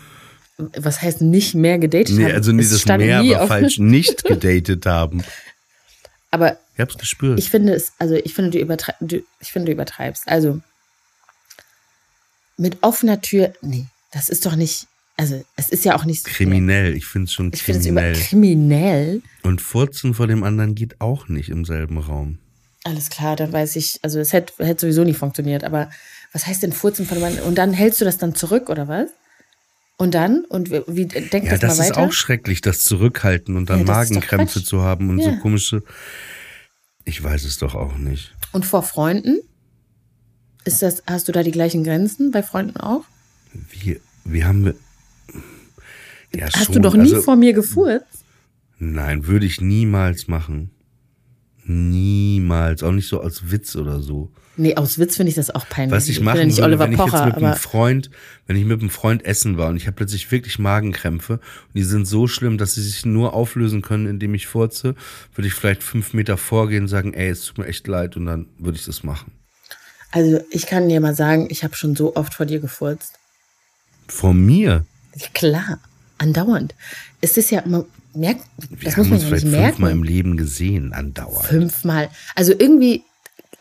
Was 0.58 1.01
heißt 1.01 1.21
nicht 1.21 1.54
mehr 1.56 1.80
gedatet 1.80 2.15
Nee, 2.15 2.25
haben? 2.25 2.34
also 2.34 2.51
nee, 2.51 2.62
Es 2.63 2.69
das 2.71 2.86
mehr 2.97 3.21
nie 3.21 3.36
auf- 3.36 3.47
falsch, 3.47 3.78
nicht 3.80 4.23
gedatet 4.25 4.86
haben. 4.86 5.23
Aber 6.32 6.58
Ich 6.73 6.80
hab's 6.82 6.97
gespürt. 6.97 7.39
ich 7.39 7.49
finde 7.49 7.73
es, 7.73 7.93
also 7.99 8.15
ich 8.15 8.34
finde, 8.34 8.51
du, 8.51 8.60
übertrei 8.60 8.93
du, 8.99 9.21
ich 9.39 9.51
finde, 9.51 9.67
du 9.67 9.71
übertreibst. 9.73 10.28
Also 10.28 10.62
mit 12.58 12.78
offener 12.82 13.21
Tür, 13.21 13.54
nee, 13.62 13.86
das 14.12 14.30
ist 14.30 14.45
doch 14.45 14.56
nicht, 14.56 14.88
also 15.17 15.43
es 15.56 15.69
ist 15.69 15.86
ja 15.86 15.95
auch 15.97 16.06
nicht 16.06 16.25
kriminell, 16.25 16.95
ich 16.95 17.06
find's 17.06 17.34
schon 17.34 17.51
Ich 17.54 17.63
finde 17.63 17.80
es 17.82 17.86
über 17.86 18.01
kriminell. 18.01 18.21
kriminell. 18.28 19.21
Und 19.43 19.62
Furzen 19.62 20.13
vor 20.13 20.28
dem 20.28 20.43
anderen 20.43 20.75
geht 20.75 20.99
auch 21.01 21.28
nicht 21.28 21.49
im 21.49 21.65
selben 21.65 21.97
Raum. 21.97 22.39
Alles 22.86 23.10
klar, 23.10 23.36
dann 23.36 23.52
weiß 23.52 23.78
ich, 23.78 23.98
also 24.04 24.19
es 24.19 24.32
hätte, 24.32 24.63
hätte 24.63 24.82
sowieso 24.82 25.04
nicht 25.04 25.17
funktioniert, 25.17 25.63
aber 25.63 25.89
was 26.32 26.45
heißt 26.45 26.62
denn 26.62 26.71
Furzen 26.71 27.08
von 27.08 27.21
anderen? 27.24 27.48
Und 27.48 27.56
dann 27.58 27.74
hältst 27.74 28.00
du 28.00 28.06
das 28.06 28.19
dann 28.19 28.36
zurück, 28.36 28.69
oder 28.69 28.88
was? 28.88 29.10
Und 29.98 30.13
dann? 30.13 30.45
Und 30.45 30.69
wie, 30.69 30.84
wie 30.88 31.06
denk 31.08 31.45
Ja, 31.45 31.52
das, 31.58 31.62
das 31.62 31.78
mal 31.80 31.84
ist 31.86 31.89
weiter? 31.95 32.02
auch 32.08 32.12
schrecklich, 32.12 32.62
das 32.62 32.82
Zurückhalten 32.82 33.58
und 33.58 33.71
dann 33.71 33.80
Ja, 33.80 33.86
das 33.86 34.04
ist 34.04 34.10
Magenkrämpfe 34.12 34.63
zu 34.63 34.84
haben 34.84 35.10
und 35.10 35.17
Ja. 35.19 35.32
so 35.34 35.38
komische. 35.39 35.82
Ich 37.06 37.24
weiß 37.24 37.43
es 37.45 37.58
doch 37.58 37.74
auch 37.74 37.98
nicht. 37.98 38.36
Und 38.52 38.67
vor 38.67 38.84
Freunden? 38.84 39.39
Ist 40.63 40.84
das, 40.84 41.02
hast 41.08 41.28
du 41.28 41.32
da 41.32 41.41
die 41.41 41.52
gleichen 41.52 41.84
Grenzen 41.84 42.30
bei 42.30 42.43
Freunden 42.43 42.78
auch? 42.78 43.06
Wie, 43.71 44.00
wie 44.26 44.43
haben 44.43 44.65
wir. 44.65 44.76
Ja, 46.36 46.48
Hast 46.54 46.65
schon. 46.65 46.76
du 46.76 46.82
doch 46.82 46.93
nie 46.95 47.02
also, 47.13 47.21
vor 47.24 47.36
mir 47.36 47.54
gefurzt? 47.54 48.06
Nein, 48.78 49.26
würde 49.26 49.48
ich 49.48 49.60
niemals 49.60 50.28
machen. 50.28 50.69
Niemals. 51.67 52.84
Auch 52.84 52.91
nicht 52.91 53.08
so 53.08 53.21
als 53.21 53.51
Witz 53.51 53.75
oder 53.75 53.99
so. 53.99 54.32
Nee, 54.58 54.75
aus 54.75 54.99
Witz 54.99 55.17
finde 55.17 55.32
ich 55.32 55.36
das 55.36 55.49
auch 55.49 55.67
peinlich. 55.67 55.91
Was 55.91 56.08
ich 56.08 56.17
bin 56.17 56.25
machen 56.25 56.38
ja 56.38 56.45
nicht 56.45 56.58
würde, 56.58 56.67
Oliver 56.67 56.84
wenn 56.86 56.91
ich 56.93 56.97
Pocher, 56.97 57.25
jetzt 57.25 57.36
mit 57.36 57.43
einem 57.43 57.56
Freund, 57.56 58.10
wenn 58.47 58.56
ich 58.56 58.65
mit 58.65 58.80
einem 58.80 58.89
Freund 58.89 59.25
essen 59.25 59.58
war 59.58 59.69
und 59.69 59.75
ich 59.75 59.88
habe 59.88 59.95
plötzlich 59.95 60.32
wirklich 60.32 60.60
Magenkrämpfe 60.60 61.34
und 61.34 61.73
die 61.73 61.84
sind 61.84 62.06
so 62.06 62.28
schlimm, 62.28 62.58
dass 62.58 62.75
sie 62.75 62.82
sich 62.82 63.06
nur 63.06 63.34
auflösen 63.34 63.82
können, 63.82 64.06
indem 64.06 64.34
ich 64.34 64.47
furze, 64.47 64.95
würde 65.34 65.47
ich 65.47 65.54
vielleicht 65.54 65.84
fünf 65.84 66.13
Meter 66.13 66.38
vorgehen 66.38 66.84
und 66.84 66.88
sagen, 66.88 67.13
ey, 67.13 67.30
es 67.30 67.45
tut 67.45 67.58
mir 67.58 67.65
echt 67.65 67.88
leid 67.88 68.15
und 68.15 68.28
dann 68.28 68.47
würde 68.60 68.78
ich 68.78 68.86
das 68.86 69.04
machen. 69.04 69.32
also 70.12 70.39
ich 70.51 70.67
kann 70.67 70.88
dir 70.88 71.01
mal 71.01 71.15
sagen, 71.15 71.47
ich 71.49 71.63
habe 71.63 71.75
schon 71.75 71.95
so 71.95 72.15
oft 72.15 72.34
vor 72.34 72.45
dir 72.45 72.60
gefurzt. 72.60 73.15
Vor 74.08 74.34
mir? 74.34 74.86
Ja, 75.15 75.28
klar, 75.34 75.80
andauernd. 76.17 76.75
Es 77.19 77.38
ist 77.38 77.51
ja, 77.51 77.63
man 77.65 77.86
merkt, 78.15 78.41
Wir 78.69 78.86
das 78.86 78.97
muss 78.97 79.08
man 79.08 79.19
uns 79.19 79.23
ja 79.23 79.32
nicht 79.32 79.47
vielleicht 79.47 79.67
fünfmal 79.67 79.91
im 79.91 79.99
merken. 79.99 80.13
Leben 80.13 80.38
gesehen, 80.38 80.93
andauernd. 80.93 81.45
Fünfmal. 81.45 82.10
Also 82.36 82.54
irgendwie, 82.58 83.04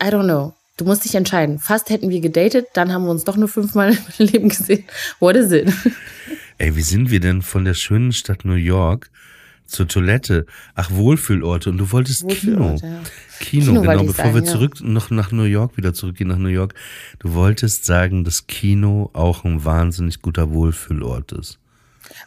I 0.01 0.07
don't 0.07 0.23
know. 0.23 0.53
Du 0.77 0.83
musst 0.83 1.05
dich 1.05 1.15
entscheiden. 1.15 1.59
Fast 1.59 1.89
hätten 1.89 2.09
wir 2.09 2.19
gedatet, 2.19 2.67
dann 2.73 2.91
haben 2.91 3.05
wir 3.05 3.11
uns 3.11 3.23
doch 3.23 3.37
nur 3.37 3.47
fünfmal 3.47 3.97
im 4.19 4.25
Leben 4.25 4.49
gesehen. 4.49 4.83
What 5.19 5.35
is 5.35 5.51
it? 5.51 5.71
Ey, 6.57 6.75
wie 6.75 6.81
sind 6.81 7.11
wir 7.11 7.19
denn 7.19 7.41
von 7.41 7.65
der 7.65 7.73
schönen 7.73 8.11
Stadt 8.11 8.45
New 8.45 8.53
York 8.55 9.09
zur 9.65 9.87
Toilette? 9.87 10.45
Ach, 10.73 10.91
Wohlfühlorte. 10.91 11.69
Und 11.69 11.77
du 11.77 11.91
wolltest 11.91 12.27
Kino. 12.27 12.77
Ja. 12.81 13.01
Kino, 13.39 13.65
Kino 13.65 13.81
genau, 13.81 14.03
bevor 14.03 14.13
sagen, 14.13 14.33
wir 14.35 14.43
ja. 14.43 14.51
zurück 14.51 14.81
noch 14.81 15.09
nach 15.11 15.31
New 15.31 15.43
York 15.43 15.77
wieder 15.77 15.93
zurückgehen 15.93 16.29
nach 16.29 16.37
New 16.37 16.49
York. 16.49 16.73
Du 17.19 17.33
wolltest 17.33 17.85
sagen, 17.85 18.23
dass 18.23 18.47
Kino 18.47 19.09
auch 19.13 19.43
ein 19.43 19.65
wahnsinnig 19.65 20.21
guter 20.21 20.51
Wohlfühlort 20.51 21.31
ist. 21.33 21.57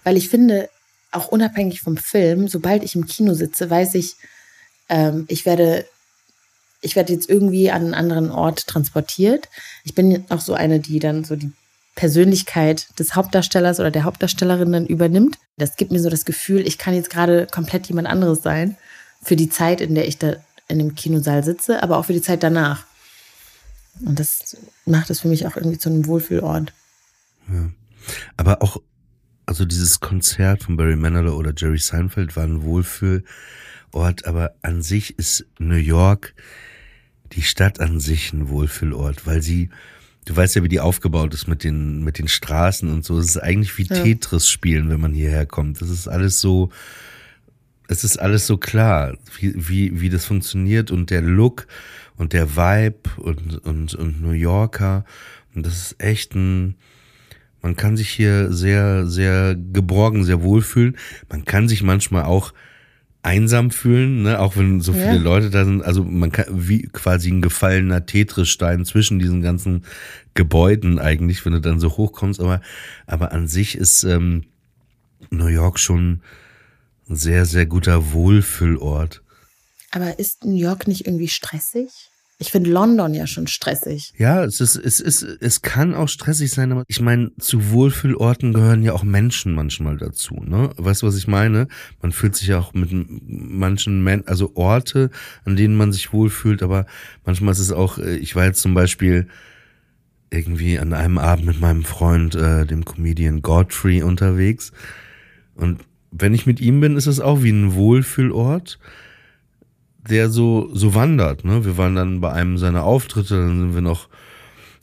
Weil 0.04 0.16
ich 0.16 0.28
finde, 0.28 0.68
auch 1.10 1.28
unabhängig 1.28 1.80
vom 1.80 1.96
Film, 1.96 2.48
sobald 2.48 2.82
ich 2.84 2.94
im 2.94 3.06
Kino 3.06 3.34
sitze, 3.34 3.70
weiß 3.70 3.94
ich, 3.94 4.16
ähm, 4.88 5.24
ich 5.28 5.46
werde, 5.46 5.86
ich 6.80 6.96
werde 6.96 7.12
jetzt 7.12 7.28
irgendwie 7.28 7.70
an 7.70 7.82
einen 7.82 7.94
anderen 7.94 8.30
Ort 8.30 8.66
transportiert. 8.66 9.48
Ich 9.84 9.94
bin 9.94 10.24
auch 10.28 10.40
so 10.40 10.54
eine, 10.54 10.80
die 10.80 10.98
dann 10.98 11.24
so 11.24 11.36
die 11.36 11.52
Persönlichkeit 11.94 12.86
des 12.98 13.16
Hauptdarstellers 13.16 13.80
oder 13.80 13.90
der 13.90 14.04
Hauptdarstellerin 14.04 14.72
dann 14.72 14.86
übernimmt. 14.86 15.38
Das 15.56 15.76
gibt 15.76 15.90
mir 15.90 15.98
so 15.98 16.10
das 16.10 16.24
Gefühl, 16.24 16.66
ich 16.66 16.78
kann 16.78 16.94
jetzt 16.94 17.10
gerade 17.10 17.48
komplett 17.50 17.88
jemand 17.88 18.06
anderes 18.06 18.42
sein 18.42 18.76
für 19.22 19.34
die 19.34 19.48
Zeit, 19.48 19.80
in 19.80 19.94
der 19.94 20.06
ich 20.06 20.18
da 20.18 20.36
in 20.68 20.78
dem 20.78 20.94
Kinosaal 20.94 21.42
sitze, 21.42 21.82
aber 21.82 21.96
auch 21.96 22.04
für 22.04 22.12
die 22.12 22.22
Zeit 22.22 22.42
danach. 22.42 22.84
Und 24.04 24.20
das 24.20 24.56
macht 24.84 25.10
es 25.10 25.20
für 25.20 25.28
mich 25.28 25.46
auch 25.46 25.56
irgendwie 25.56 25.78
zu 25.78 25.88
einem 25.88 26.06
Wohlfühlort. 26.06 26.72
Aber 28.36 28.62
auch, 28.62 28.80
also 29.48 29.64
dieses 29.64 30.00
Konzert 30.00 30.64
von 30.64 30.76
Barry 30.76 30.94
Manilow 30.94 31.34
oder 31.34 31.54
Jerry 31.56 31.78
Seinfeld 31.78 32.36
war 32.36 32.44
ein 32.44 32.62
Wohlfühlort, 32.62 34.26
aber 34.26 34.52
an 34.60 34.82
sich 34.82 35.18
ist 35.18 35.46
New 35.58 35.74
York, 35.74 36.34
die 37.32 37.40
Stadt 37.40 37.80
an 37.80 37.98
sich 37.98 38.34
ein 38.34 38.50
Wohlfühlort, 38.50 39.26
weil 39.26 39.40
sie, 39.40 39.70
du 40.26 40.36
weißt 40.36 40.56
ja, 40.56 40.62
wie 40.64 40.68
die 40.68 40.80
aufgebaut 40.80 41.32
ist 41.32 41.48
mit 41.48 41.64
den, 41.64 42.04
mit 42.04 42.18
den 42.18 42.28
Straßen 42.28 42.90
und 42.90 43.06
so. 43.06 43.18
Es 43.18 43.24
ist 43.28 43.38
eigentlich 43.38 43.78
wie 43.78 43.86
Tetris 43.86 44.50
spielen, 44.50 44.90
wenn 44.90 45.00
man 45.00 45.14
hierher 45.14 45.46
kommt. 45.46 45.80
Das 45.80 45.88
ist 45.88 46.08
alles 46.08 46.40
so, 46.40 46.68
es 47.88 48.04
ist 48.04 48.18
alles 48.18 48.46
so 48.46 48.58
klar, 48.58 49.16
wie, 49.38 49.54
wie, 49.56 49.98
wie 50.02 50.10
das 50.10 50.26
funktioniert 50.26 50.90
und 50.90 51.08
der 51.08 51.22
Look 51.22 51.66
und 52.16 52.34
der 52.34 52.54
Vibe 52.54 53.08
und, 53.16 53.64
und, 53.64 53.94
und 53.94 54.20
New 54.20 54.32
Yorker. 54.32 55.06
Und 55.54 55.64
das 55.64 55.72
ist 55.78 56.02
echt 56.02 56.34
ein, 56.34 56.74
man 57.62 57.76
kann 57.76 57.96
sich 57.96 58.08
hier 58.10 58.52
sehr, 58.52 59.06
sehr 59.06 59.54
geborgen, 59.56 60.24
sehr 60.24 60.42
wohlfühlen. 60.42 60.96
Man 61.28 61.44
kann 61.44 61.68
sich 61.68 61.82
manchmal 61.82 62.24
auch 62.24 62.52
einsam 63.22 63.70
fühlen, 63.70 64.22
ne? 64.22 64.38
auch 64.38 64.56
wenn 64.56 64.80
so 64.80 64.92
viele 64.92 65.16
Ja. 65.16 65.20
Leute 65.22 65.50
da 65.50 65.64
sind. 65.64 65.82
Also 65.82 66.04
man 66.04 66.30
kann 66.32 66.46
wie 66.50 66.82
quasi 66.82 67.30
ein 67.30 67.42
gefallener 67.42 68.06
Tetris-Stein 68.06 68.84
zwischen 68.84 69.18
diesen 69.18 69.42
ganzen 69.42 69.84
Gebäuden 70.34 70.98
eigentlich, 70.98 71.44
wenn 71.44 71.52
du 71.52 71.60
dann 71.60 71.80
so 71.80 71.96
hochkommst. 71.96 72.40
Aber, 72.40 72.60
aber 73.06 73.32
an 73.32 73.48
sich 73.48 73.76
ist 73.76 74.04
ähm, 74.04 74.44
New 75.30 75.48
York 75.48 75.78
schon 75.78 76.22
ein 77.08 77.16
sehr, 77.16 77.44
sehr 77.44 77.66
guter 77.66 78.12
Wohlfühlort. 78.12 79.22
Aber 79.90 80.18
ist 80.18 80.44
New 80.44 80.56
York 80.56 80.86
nicht 80.86 81.06
irgendwie 81.06 81.28
stressig? 81.28 81.90
Ich 82.40 82.52
finde 82.52 82.70
London 82.70 83.14
ja 83.14 83.26
schon 83.26 83.48
stressig. 83.48 84.12
Ja, 84.16 84.44
es 84.44 84.60
ist, 84.60 84.76
es 84.76 85.00
ist, 85.00 85.22
es 85.22 85.60
kann 85.60 85.92
auch 85.92 86.08
stressig 86.08 86.52
sein, 86.52 86.70
aber 86.70 86.84
ich 86.86 87.00
meine, 87.00 87.32
zu 87.40 87.72
Wohlfühlorten 87.72 88.52
gehören 88.52 88.84
ja 88.84 88.92
auch 88.92 89.02
Menschen 89.02 89.54
manchmal 89.54 89.96
dazu, 89.96 90.36
ne? 90.46 90.70
Weißt 90.76 91.02
du, 91.02 91.08
was 91.08 91.16
ich 91.16 91.26
meine? 91.26 91.66
Man 92.00 92.12
fühlt 92.12 92.36
sich 92.36 92.46
ja 92.46 92.60
auch 92.60 92.74
mit 92.74 92.90
manchen 92.92 94.04
Men 94.04 94.24
also 94.28 94.52
Orte, 94.54 95.10
an 95.44 95.56
denen 95.56 95.76
man 95.76 95.92
sich 95.92 96.12
wohlfühlt, 96.12 96.62
aber 96.62 96.86
manchmal 97.24 97.50
ist 97.52 97.58
es 97.58 97.72
auch, 97.72 97.98
äh, 97.98 98.16
ich 98.16 98.36
war 98.36 98.44
jetzt 98.44 98.62
zum 98.62 98.72
Beispiel 98.72 99.26
irgendwie 100.30 100.78
an 100.78 100.92
einem 100.92 101.18
Abend 101.18 101.46
mit 101.46 101.60
meinem 101.60 101.84
Freund, 101.84 102.36
äh, 102.36 102.66
dem 102.66 102.84
Comedian 102.84 103.42
Godfrey, 103.42 104.02
unterwegs. 104.02 104.70
Und 105.56 105.80
wenn 106.12 106.34
ich 106.34 106.46
mit 106.46 106.60
ihm 106.60 106.80
bin, 106.80 106.96
ist 106.96 107.06
es 107.06 107.18
auch 107.18 107.42
wie 107.42 107.50
ein 107.50 107.74
Wohlfühlort 107.74 108.78
der 110.10 110.30
so, 110.30 110.68
so 110.74 110.94
wandert. 110.94 111.44
Ne? 111.44 111.64
Wir 111.64 111.76
waren 111.76 111.94
dann 111.94 112.20
bei 112.20 112.32
einem 112.32 112.58
seiner 112.58 112.84
Auftritte, 112.84 113.34
dann 113.36 113.58
sind 113.58 113.74
wir 113.74 113.82
noch 113.82 114.08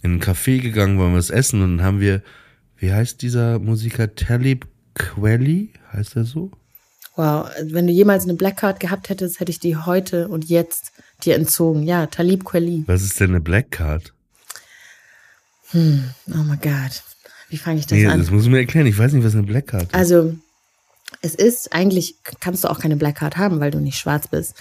in 0.01 0.11
einen 0.11 0.21
Café 0.21 0.59
gegangen, 0.61 0.97
wollen 0.99 1.13
wir 1.13 1.17
was 1.17 1.29
essen 1.29 1.61
und 1.61 1.77
dann 1.77 1.85
haben 1.85 1.99
wir, 1.99 2.21
wie 2.77 2.93
heißt 2.93 3.21
dieser 3.21 3.59
Musiker? 3.59 4.13
Talib 4.15 4.67
Kweli? 4.93 5.73
Heißt 5.93 6.15
er 6.15 6.25
so? 6.25 6.51
Wow, 7.15 7.47
wenn 7.63 7.87
du 7.87 7.93
jemals 7.93 8.25
eine 8.25 8.33
Black 8.33 8.57
Card 8.57 8.79
gehabt 8.79 9.09
hättest, 9.09 9.39
hätte 9.39 9.49
ich 9.49 9.59
die 9.59 9.77
heute 9.77 10.27
und 10.27 10.49
jetzt 10.49 10.91
dir 11.23 11.35
entzogen. 11.35 11.83
Ja, 11.83 12.07
Talib 12.07 12.43
Kweli. 12.43 12.83
Was 12.87 13.03
ist 13.03 13.19
denn 13.19 13.29
eine 13.31 13.39
Black 13.39 13.71
Card? 13.71 14.13
Oh 15.73 15.77
my 16.43 16.57
God. 16.61 17.03
Wie 17.49 17.57
fange 17.57 17.79
ich 17.79 17.85
das 17.85 17.97
Nee, 17.97 18.07
an? 18.07 18.19
das 18.19 18.31
muss 18.31 18.43
ich 18.43 18.49
mir 18.49 18.59
erklären. 18.59 18.87
Ich 18.87 18.97
weiß 18.97 19.13
nicht, 19.13 19.23
was 19.25 19.33
eine 19.33 19.43
Black 19.43 19.67
Card 19.67 19.83
ist. 19.83 19.93
Also, 19.93 20.35
es 21.21 21.35
ist 21.35 21.73
eigentlich, 21.73 22.15
kannst 22.39 22.63
du 22.63 22.69
auch 22.69 22.79
keine 22.79 22.97
Black 22.97 23.15
Card 23.15 23.37
haben, 23.37 23.59
weil 23.59 23.71
du 23.71 23.79
nicht 23.79 23.97
schwarz 23.97 24.27
bist. 24.27 24.55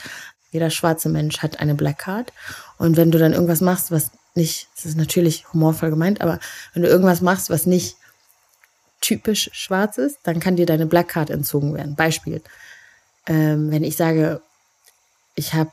Jeder 0.54 0.70
schwarze 0.70 1.08
Mensch 1.08 1.38
hat 1.38 1.58
eine 1.58 1.74
Black 1.74 1.98
Card. 1.98 2.32
Und 2.78 2.96
wenn 2.96 3.10
du 3.10 3.18
dann 3.18 3.32
irgendwas 3.32 3.60
machst, 3.60 3.90
was 3.90 4.12
nicht, 4.36 4.68
das 4.76 4.86
ist 4.86 4.96
natürlich 4.96 5.52
humorvoll 5.52 5.90
gemeint, 5.90 6.20
aber 6.20 6.38
wenn 6.72 6.82
du 6.82 6.88
irgendwas 6.88 7.20
machst, 7.20 7.50
was 7.50 7.66
nicht 7.66 7.96
typisch 9.00 9.50
schwarz 9.52 9.98
ist, 9.98 10.18
dann 10.22 10.38
kann 10.38 10.54
dir 10.54 10.64
deine 10.64 10.86
Black 10.86 11.08
Card 11.08 11.30
entzogen 11.30 11.74
werden. 11.74 11.96
Beispiel. 11.96 12.40
Ähm, 13.26 13.72
wenn 13.72 13.82
ich 13.82 13.96
sage, 13.96 14.40
ich 15.34 15.54
habe 15.54 15.72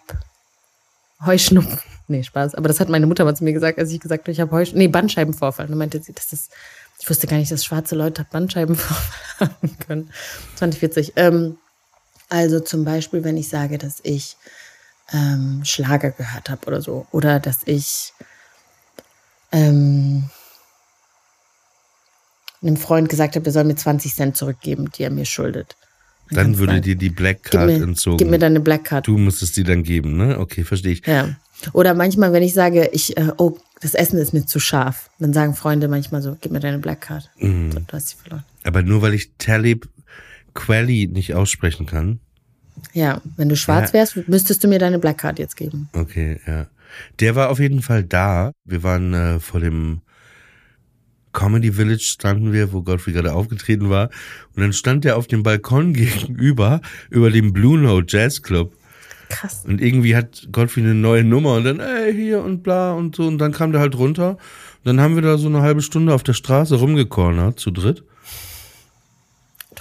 Heuschnupfen. 1.26 1.80
Nee, 2.08 2.24
Spaß. 2.24 2.56
Aber 2.56 2.68
das 2.68 2.82
hat 2.82 2.90
meine 2.90 3.08
Mutter 3.08 3.24
mal 3.24 3.38
zu 3.38 3.46
mir 3.46 3.54
gesagt, 3.54 3.80
als 3.80 3.90
ich 3.90 4.02
gesagt 4.02 4.24
habe, 4.24 4.34
ich 4.34 4.42
habe 4.42 4.52
Heuschnupfen. 4.52 4.80
Nee, 4.80 4.90
Bandscheibenvorfall. 4.90 5.68
Dann 5.68 5.78
meinte 5.78 6.02
sie, 6.02 6.12
das 6.12 6.34
ist, 6.34 6.52
ich 7.00 7.10
wusste 7.10 7.26
gar 7.26 7.38
nicht, 7.38 7.50
dass 7.50 7.64
schwarze 7.64 7.96
Leute 7.96 8.26
Bandscheibenvorfall 8.30 9.22
haben 9.40 9.78
können. 9.80 10.12
2040. 10.56 11.14
Ähm, 11.16 11.58
also 12.28 12.60
zum 12.60 12.84
Beispiel, 12.84 13.24
wenn 13.24 13.38
ich 13.38 13.48
sage, 13.48 13.78
dass 13.78 14.00
ich 14.04 14.36
ähm, 15.14 15.62
Schlager 15.64 16.12
gehört 16.12 16.50
habe 16.50 16.66
oder 16.68 16.82
so. 16.82 17.06
Oder 17.12 17.40
dass 17.40 17.60
ich 17.66 18.14
ähm, 19.52 20.30
einem 22.62 22.78
Freund 22.78 23.10
gesagt 23.10 23.36
habe, 23.36 23.46
er 23.46 23.52
soll 23.52 23.64
mir 23.64 23.76
20 23.76 24.14
Cent 24.14 24.38
zurückgeben, 24.38 24.90
die 24.92 25.04
er 25.04 25.10
mir 25.10 25.26
schuldet. 25.26 25.76
dann 26.30 26.46
kannst 26.46 26.60
würde 26.60 26.74
sagen, 26.74 26.84
dir 26.84 26.96
die 26.96 27.10
Black 27.10 27.44
Gib 27.44 27.52
Card 27.52 27.68
mir, 27.68 27.84
entzogen. 27.84 28.18
gib 28.18 28.30
mir 28.30 28.40
deine 28.40 28.60
Black 28.60 28.86
Card. 28.86 29.08
du 29.08 29.18
müsstest 29.18 29.58
die 29.58 29.64
dann 29.64 29.84
geben, 29.84 30.16
ne? 30.16 30.40
Okay, 30.40 30.64
verstehe 30.64 30.94
ich. 30.94 31.06
Ja. 31.06 31.36
Oder 31.74 31.94
manchmal, 31.94 32.34
wenn 32.34 32.44
ich 32.44 32.54
sage, 32.54 32.90
ich, 32.92 33.18
äh, 33.18 33.32
oh, 33.38 33.58
das 33.82 33.94
Essen 33.94 34.20
ist 34.20 34.34
mir 34.34 34.46
zu 34.46 34.60
scharf, 34.60 35.10
dann 35.20 35.34
sagen 35.34 35.56
Freunde 35.56 35.88
manchmal 35.88 36.22
so, 36.22 36.38
gib 36.40 36.52
mir 36.52 36.60
deine 36.60 36.80
Black 36.80 37.02
Card. 37.02 37.30
Mhm. 37.38 37.72
So, 37.72 37.80
du 37.80 37.94
hast 37.94 38.10
sie 38.10 38.16
verloren. 38.16 38.46
Aber 38.64 38.82
nur 38.84 39.02
weil 39.02 39.14
ich 39.14 39.32
Talib 39.38 39.90
Kweli 40.54 41.08
nicht 41.08 41.34
aussprechen 41.34 41.86
kann. 41.86 42.20
Ja, 42.94 43.22
wenn 43.38 43.50
du 43.50 43.56
schwarz 43.56 43.94
wärst, 43.94 44.28
müsstest 44.28 44.64
du 44.64 44.68
mir 44.68 44.80
deine 44.80 45.00
Black 45.00 45.20
Card 45.20 45.40
jetzt 45.40 45.56
geben. 45.56 45.90
Okay, 45.94 46.40
ja. 46.46 46.68
Der 47.20 47.36
war 47.36 47.50
auf 47.50 47.60
jeden 47.60 47.82
Fall 47.82 48.04
da. 48.04 48.52
Wir 48.66 48.84
waren 48.84 49.14
äh, 49.14 49.40
vor 49.40 49.62
dem 49.62 50.02
Comedy 51.34 51.72
Village 51.72 52.04
standen 52.04 52.52
wir, 52.52 52.74
wo 52.74 52.82
Godfrey 52.82 53.14
gerade 53.14 53.34
aufgetreten 53.34 53.90
war. 53.90 54.10
Und 54.56 54.62
dann 54.62 54.74
stand 54.74 55.06
er 55.06 55.18
auf 55.18 55.28
dem 55.28 55.44
Balkon 55.44 55.94
gegenüber, 55.94 56.82
über 57.10 57.32
dem 57.32 57.54
Blue 57.54 57.78
Note 57.78 58.06
Jazz 58.10 58.42
Club. 58.42 58.74
Krass. 59.30 59.64
Und 59.66 59.80
irgendwie 59.80 60.16
hat 60.16 60.50
Godfrey 60.52 60.84
eine 60.84 60.94
neue 60.94 61.24
Nummer 61.24 61.54
und 61.54 61.64
dann, 61.64 61.80
ey, 61.80 62.14
hier 62.14 62.44
und 62.44 62.64
bla 62.64 62.92
und 62.94 63.16
so. 63.16 63.26
Und 63.28 63.38
dann 63.38 63.54
kam 63.54 63.72
der 63.72 63.80
halt 63.80 63.98
runter. 63.98 64.32
Und 64.32 64.86
dann 64.86 65.00
haben 65.00 65.16
wir 65.16 65.22
da 65.22 65.38
so 65.38 65.48
eine 65.48 65.62
halbe 65.62 65.82
Stunde 65.82 66.14
auf 66.14 66.24
der 66.24 66.34
Straße 66.34 66.76
rumgecornert, 66.76 67.58
zu 67.58 67.72
dritt. 67.72 68.04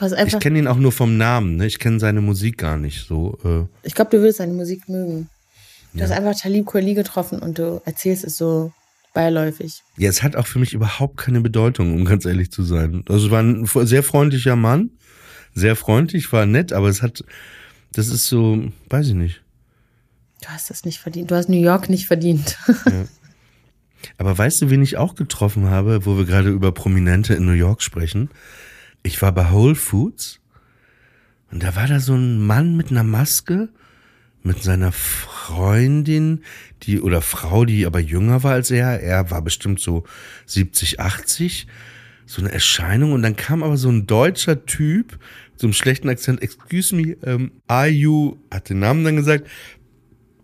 Du 0.00 0.06
hast 0.06 0.14
einfach. 0.14 0.38
Ich 0.38 0.42
kenne 0.42 0.58
ihn 0.58 0.66
auch 0.66 0.78
nur 0.78 0.92
vom 0.92 1.18
Namen, 1.18 1.56
ne? 1.56 1.66
Ich 1.66 1.78
kenne 1.78 2.00
seine 2.00 2.22
Musik 2.22 2.56
gar 2.56 2.78
nicht 2.78 3.06
so. 3.06 3.38
Äh, 3.44 3.86
Ich 3.86 3.94
glaube, 3.94 4.10
du 4.10 4.18
würdest 4.18 4.38
seine 4.38 4.54
Musik 4.54 4.88
mögen. 4.88 5.28
Du 5.92 6.02
hast 6.02 6.10
einfach 6.10 6.34
Talib 6.40 6.66
Kweli 6.66 6.94
getroffen 6.94 7.40
und 7.40 7.58
du 7.58 7.82
erzählst 7.84 8.24
es 8.24 8.38
so 8.38 8.72
beiläufig. 9.12 9.82
ja, 9.98 10.08
es 10.08 10.22
hat 10.22 10.36
auch 10.36 10.46
für 10.46 10.58
mich 10.58 10.72
überhaupt 10.72 11.18
keine 11.18 11.40
Bedeutung, 11.42 11.92
um 11.94 12.04
ganz 12.06 12.24
ehrlich 12.24 12.50
zu 12.50 12.62
sein. 12.62 13.04
Also 13.08 13.26
es 13.26 13.30
war 13.30 13.42
ein 13.42 13.66
sehr 13.66 14.02
freundlicher 14.02 14.56
Mann, 14.56 14.90
sehr 15.54 15.76
freundlich, 15.76 16.32
war 16.32 16.46
nett, 16.46 16.72
aber 16.72 16.88
es 16.88 17.02
hat, 17.02 17.24
das 17.92 18.08
ist 18.08 18.26
so, 18.26 18.70
weiß 18.88 19.08
ich 19.08 19.14
nicht. 19.14 19.42
Du 20.40 20.48
hast 20.48 20.70
das 20.70 20.84
nicht 20.86 20.98
verdient. 21.00 21.30
Du 21.30 21.34
hast 21.34 21.48
New 21.50 21.60
York 21.60 21.90
nicht 21.90 22.06
verdient. 22.06 22.56
Aber 24.16 24.38
weißt 24.38 24.62
du, 24.62 24.70
wen 24.70 24.80
ich 24.82 24.96
auch 24.96 25.14
getroffen 25.14 25.68
habe, 25.68 26.06
wo 26.06 26.16
wir 26.16 26.24
gerade 26.24 26.48
über 26.48 26.72
Prominente 26.72 27.34
in 27.34 27.44
New 27.44 27.52
York 27.52 27.82
sprechen? 27.82 28.30
Ich 29.02 29.20
war 29.22 29.32
bei 29.32 29.50
Whole 29.50 29.74
Foods 29.74 30.40
und 31.50 31.62
da 31.62 31.74
war 31.74 31.86
da 31.86 32.00
so 32.00 32.14
ein 32.14 32.44
Mann 32.44 32.76
mit 32.76 32.90
einer 32.90 33.04
Maske 33.04 33.70
mit 34.42 34.62
seiner 34.62 34.92
Freundin, 34.92 36.42
die 36.82 37.00
oder 37.00 37.20
Frau, 37.20 37.64
die 37.64 37.84
aber 37.86 38.00
jünger 38.00 38.42
war 38.42 38.52
als 38.52 38.70
er. 38.70 39.00
Er 39.00 39.30
war 39.30 39.42
bestimmt 39.42 39.80
so 39.80 40.04
70, 40.46 41.00
80. 41.00 41.66
So 42.26 42.40
eine 42.40 42.52
Erscheinung 42.52 43.12
und 43.12 43.22
dann 43.22 43.36
kam 43.36 43.62
aber 43.62 43.76
so 43.76 43.90
ein 43.90 44.06
deutscher 44.06 44.64
Typ 44.64 45.12
mit 45.50 45.60
so 45.60 45.66
einem 45.66 45.74
schlechten 45.74 46.08
Akzent. 46.08 46.42
Excuse 46.42 46.94
me, 46.94 47.16
um, 47.16 47.50
are 47.66 47.88
you? 47.88 48.36
Hat 48.50 48.70
den 48.70 48.78
Namen 48.78 49.04
dann 49.04 49.16
gesagt. 49.16 49.48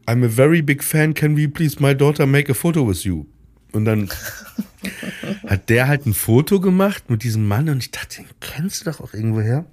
I'm 0.06 0.24
a 0.24 0.28
very 0.28 0.62
big 0.62 0.84
fan. 0.84 1.14
Can 1.14 1.36
we 1.36 1.48
please 1.48 1.80
my 1.80 1.94
daughter 1.94 2.26
make 2.26 2.50
a 2.50 2.54
photo 2.54 2.86
with 2.86 3.04
you? 3.04 3.26
Und 3.72 3.84
dann 3.84 4.08
hat 5.46 5.68
der 5.68 5.88
halt 5.88 6.06
ein 6.06 6.14
Foto 6.14 6.60
gemacht 6.60 7.10
mit 7.10 7.22
diesem 7.22 7.46
Mann 7.46 7.68
und 7.68 7.78
ich 7.78 7.90
dachte, 7.90 8.16
den 8.16 8.26
kennst 8.40 8.80
du 8.80 8.90
doch 8.90 9.00
auch 9.00 9.14
irgendwo 9.14 9.40
her. 9.40 9.64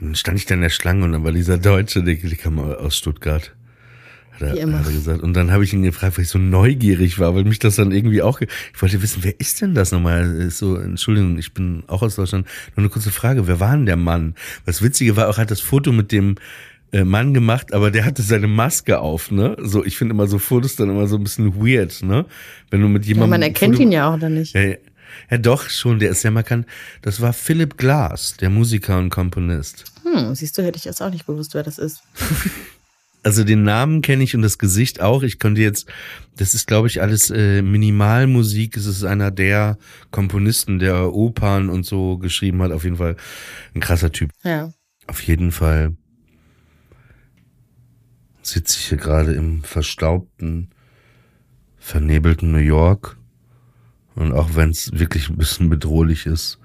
Und 0.00 0.08
dann 0.08 0.14
stand 0.14 0.38
ich 0.38 0.46
da 0.46 0.54
in 0.54 0.62
der 0.62 0.70
Schlange 0.70 1.04
und 1.04 1.12
dann 1.12 1.24
war 1.24 1.32
dieser 1.32 1.58
Deutsche, 1.58 2.02
der, 2.02 2.14
der 2.14 2.36
kam 2.36 2.58
aus 2.58 2.96
Stuttgart. 2.96 3.54
Hat 4.32 4.42
er. 4.42 4.78
Hat 4.78 4.86
er 4.86 4.92
gesagt. 4.92 5.22
Und 5.22 5.34
dann 5.34 5.50
habe 5.50 5.64
ich 5.64 5.72
ihn 5.74 5.82
gefragt, 5.82 6.16
weil 6.16 6.24
ich 6.24 6.30
so 6.30 6.38
neugierig 6.38 7.18
war, 7.18 7.34
weil 7.34 7.44
mich 7.44 7.58
das 7.58 7.76
dann 7.76 7.92
irgendwie 7.92 8.22
auch. 8.22 8.40
Ich 8.40 8.48
wollte 8.80 9.02
wissen, 9.02 9.22
wer 9.22 9.38
ist 9.38 9.60
denn 9.60 9.74
das 9.74 9.92
nochmal? 9.92 10.24
Ist 10.36 10.58
So, 10.58 10.76
Entschuldigung, 10.76 11.38
ich 11.38 11.52
bin 11.52 11.82
auch 11.86 12.02
aus 12.02 12.16
Deutschland. 12.16 12.46
Nur 12.76 12.84
eine 12.84 12.88
kurze 12.88 13.10
Frage, 13.10 13.46
wer 13.46 13.60
war 13.60 13.76
denn 13.76 13.86
der 13.86 13.96
Mann? 13.96 14.34
Das 14.64 14.82
Witzige 14.82 15.16
war 15.16 15.28
auch, 15.28 15.36
hat 15.36 15.50
das 15.50 15.60
Foto 15.60 15.92
mit 15.92 16.12
dem 16.12 16.36
Mann 16.92 17.34
gemacht, 17.34 17.72
aber 17.72 17.90
der 17.90 18.04
hatte 18.04 18.22
seine 18.22 18.46
Maske 18.48 18.98
auf, 18.98 19.30
ne? 19.30 19.56
So, 19.60 19.84
ich 19.84 19.96
finde 19.96 20.14
immer 20.14 20.26
so 20.26 20.38
Fotos 20.38 20.76
dann 20.76 20.90
immer 20.90 21.06
so 21.06 21.16
ein 21.16 21.22
bisschen 21.22 21.54
weird, 21.64 22.02
ne? 22.02 22.26
Wenn 22.70 22.80
du 22.80 22.88
mit 22.88 23.04
Ja, 23.04 23.10
jemandem. 23.10 23.30
man 23.30 23.42
erkennt 23.42 23.74
Foto- 23.76 23.82
ihn 23.84 23.92
ja 23.92 24.10
auch 24.10 24.14
oder 24.14 24.28
nicht. 24.28 24.54
ja, 24.54 24.60
ja. 24.62 24.76
ja, 25.30 25.38
doch, 25.38 25.68
schon, 25.70 25.98
der 26.00 26.10
ist 26.10 26.22
ja 26.24 26.30
markant. 26.30 26.66
Das 27.02 27.20
war 27.20 27.32
Philip 27.32 27.76
Glass, 27.76 28.36
der 28.40 28.50
Musiker 28.50 28.98
und 28.98 29.10
Komponist. 29.10 29.84
Hm, 30.02 30.34
siehst 30.34 30.56
du, 30.58 30.62
hätte 30.62 30.78
ich 30.78 30.84
jetzt 30.84 31.00
auch 31.00 31.10
nicht 31.10 31.26
gewusst, 31.26 31.54
wer 31.54 31.62
das 31.62 31.78
ist. 31.78 32.02
Also 33.22 33.44
den 33.44 33.64
Namen 33.64 34.00
kenne 34.00 34.24
ich 34.24 34.34
und 34.34 34.40
das 34.40 34.56
Gesicht 34.56 35.02
auch. 35.02 35.22
Ich 35.22 35.38
könnte 35.38 35.60
jetzt, 35.60 35.86
das 36.38 36.54
ist, 36.54 36.66
glaube 36.66 36.88
ich, 36.88 37.02
alles 37.02 37.28
äh, 37.28 37.60
Minimalmusik. 37.60 38.78
Es 38.78 38.86
ist 38.86 39.04
einer 39.04 39.30
der 39.30 39.76
Komponisten, 40.10 40.78
der 40.78 41.12
Opern 41.12 41.68
und 41.68 41.84
so 41.84 42.16
geschrieben 42.16 42.62
hat. 42.62 42.72
Auf 42.72 42.84
jeden 42.84 42.96
Fall 42.96 43.16
ein 43.74 43.80
krasser 43.80 44.10
Typ. 44.10 44.30
Ja. 44.42 44.72
Auf 45.06 45.22
jeden 45.22 45.52
Fall 45.52 45.96
sitze 48.50 48.78
ich 48.78 48.88
hier 48.88 48.98
gerade 48.98 49.32
im 49.32 49.62
verstaubten, 49.62 50.70
vernebelten 51.78 52.52
New 52.52 52.58
York. 52.58 53.16
Und 54.14 54.32
auch 54.32 54.54
wenn 54.54 54.70
es 54.70 54.98
wirklich 54.98 55.28
ein 55.28 55.36
bisschen 55.36 55.70
bedrohlich 55.70 56.26
ist, 56.26 56.58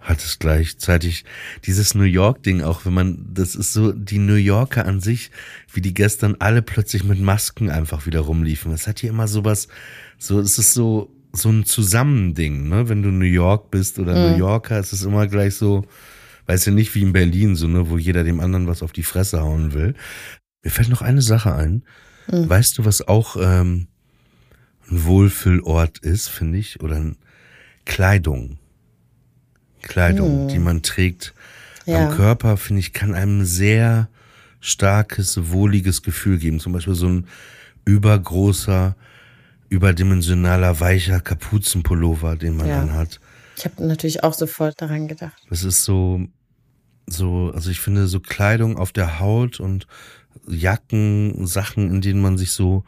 hat 0.00 0.20
es 0.20 0.38
gleichzeitig 0.38 1.24
dieses 1.64 1.94
New 1.94 2.04
York-Ding 2.04 2.62
auch, 2.62 2.86
wenn 2.86 2.94
man, 2.94 3.26
das 3.34 3.54
ist 3.54 3.72
so 3.72 3.92
die 3.92 4.18
New 4.18 4.36
Yorker 4.36 4.86
an 4.86 5.00
sich, 5.00 5.30
wie 5.72 5.82
die 5.82 5.92
gestern 5.92 6.36
alle 6.38 6.62
plötzlich 6.62 7.04
mit 7.04 7.20
Masken 7.20 7.68
einfach 7.68 8.06
wieder 8.06 8.20
rumliefen. 8.20 8.72
Es 8.72 8.86
hat 8.86 9.00
hier 9.00 9.10
immer 9.10 9.28
sowas, 9.28 9.68
so, 10.16 10.40
es 10.40 10.58
ist 10.58 10.72
so, 10.72 11.12
so 11.32 11.50
ein 11.50 11.64
Zusammending, 11.64 12.68
ne? 12.68 12.88
Wenn 12.88 13.02
du 13.02 13.10
New 13.10 13.26
York 13.26 13.70
bist 13.70 13.98
oder 13.98 14.30
New 14.30 14.38
Yorker, 14.38 14.78
es 14.78 14.94
ist 14.94 15.02
immer 15.02 15.26
gleich 15.26 15.56
so, 15.56 15.84
weißt 16.48 16.66
du, 16.66 16.70
nicht 16.72 16.94
wie 16.96 17.02
in 17.02 17.12
Berlin, 17.12 17.54
so, 17.54 17.68
ne, 17.68 17.88
wo 17.90 17.98
jeder 17.98 18.24
dem 18.24 18.40
anderen 18.40 18.66
was 18.66 18.82
auf 18.82 18.92
die 18.92 19.02
Fresse 19.04 19.40
hauen 19.42 19.72
will. 19.74 19.94
Mir 20.64 20.70
fällt 20.70 20.88
noch 20.88 21.02
eine 21.02 21.22
Sache 21.22 21.54
ein. 21.54 21.84
Weißt 22.30 22.76
du, 22.76 22.84
was 22.84 23.06
auch 23.06 23.36
ähm, 23.40 23.86
ein 24.90 25.04
Wohlfühlort 25.04 25.98
ist, 25.98 26.28
finde 26.28 26.58
ich, 26.58 26.80
oder 26.82 26.96
ein 26.96 27.16
Kleidung. 27.84 28.58
Kleidung, 29.82 30.48
die 30.48 30.58
man 30.58 30.82
trägt 30.82 31.32
Ja. 31.86 32.08
am 32.08 32.14
Körper, 32.16 32.56
finde 32.56 32.80
ich, 32.80 32.92
kann 32.92 33.14
einem 33.14 33.44
sehr 33.44 34.08
starkes, 34.60 35.50
wohliges 35.52 36.02
Gefühl 36.02 36.38
geben. 36.38 36.60
Zum 36.60 36.72
Beispiel 36.72 36.94
so 36.94 37.08
ein 37.08 37.26
übergroßer, 37.86 38.96
überdimensionaler, 39.70 40.80
weicher 40.80 41.20
Kapuzenpullover, 41.20 42.36
den 42.36 42.56
man 42.56 42.68
Ja. 42.68 42.80
anhat. 42.82 43.20
Ich 43.56 43.64
habe 43.64 43.86
natürlich 43.86 44.22
auch 44.22 44.34
sofort 44.34 44.80
daran 44.80 45.08
gedacht. 45.08 45.42
Das 45.48 45.64
ist 45.64 45.84
so, 45.84 46.26
so, 47.10 47.50
also 47.54 47.70
ich 47.70 47.80
finde 47.80 48.06
so 48.06 48.20
Kleidung 48.20 48.76
auf 48.76 48.92
der 48.92 49.20
Haut 49.20 49.60
und 49.60 49.86
Jacken, 50.46 51.46
Sachen, 51.46 51.90
in 51.90 52.00
denen 52.00 52.20
man 52.20 52.38
sich 52.38 52.52
so 52.52 52.84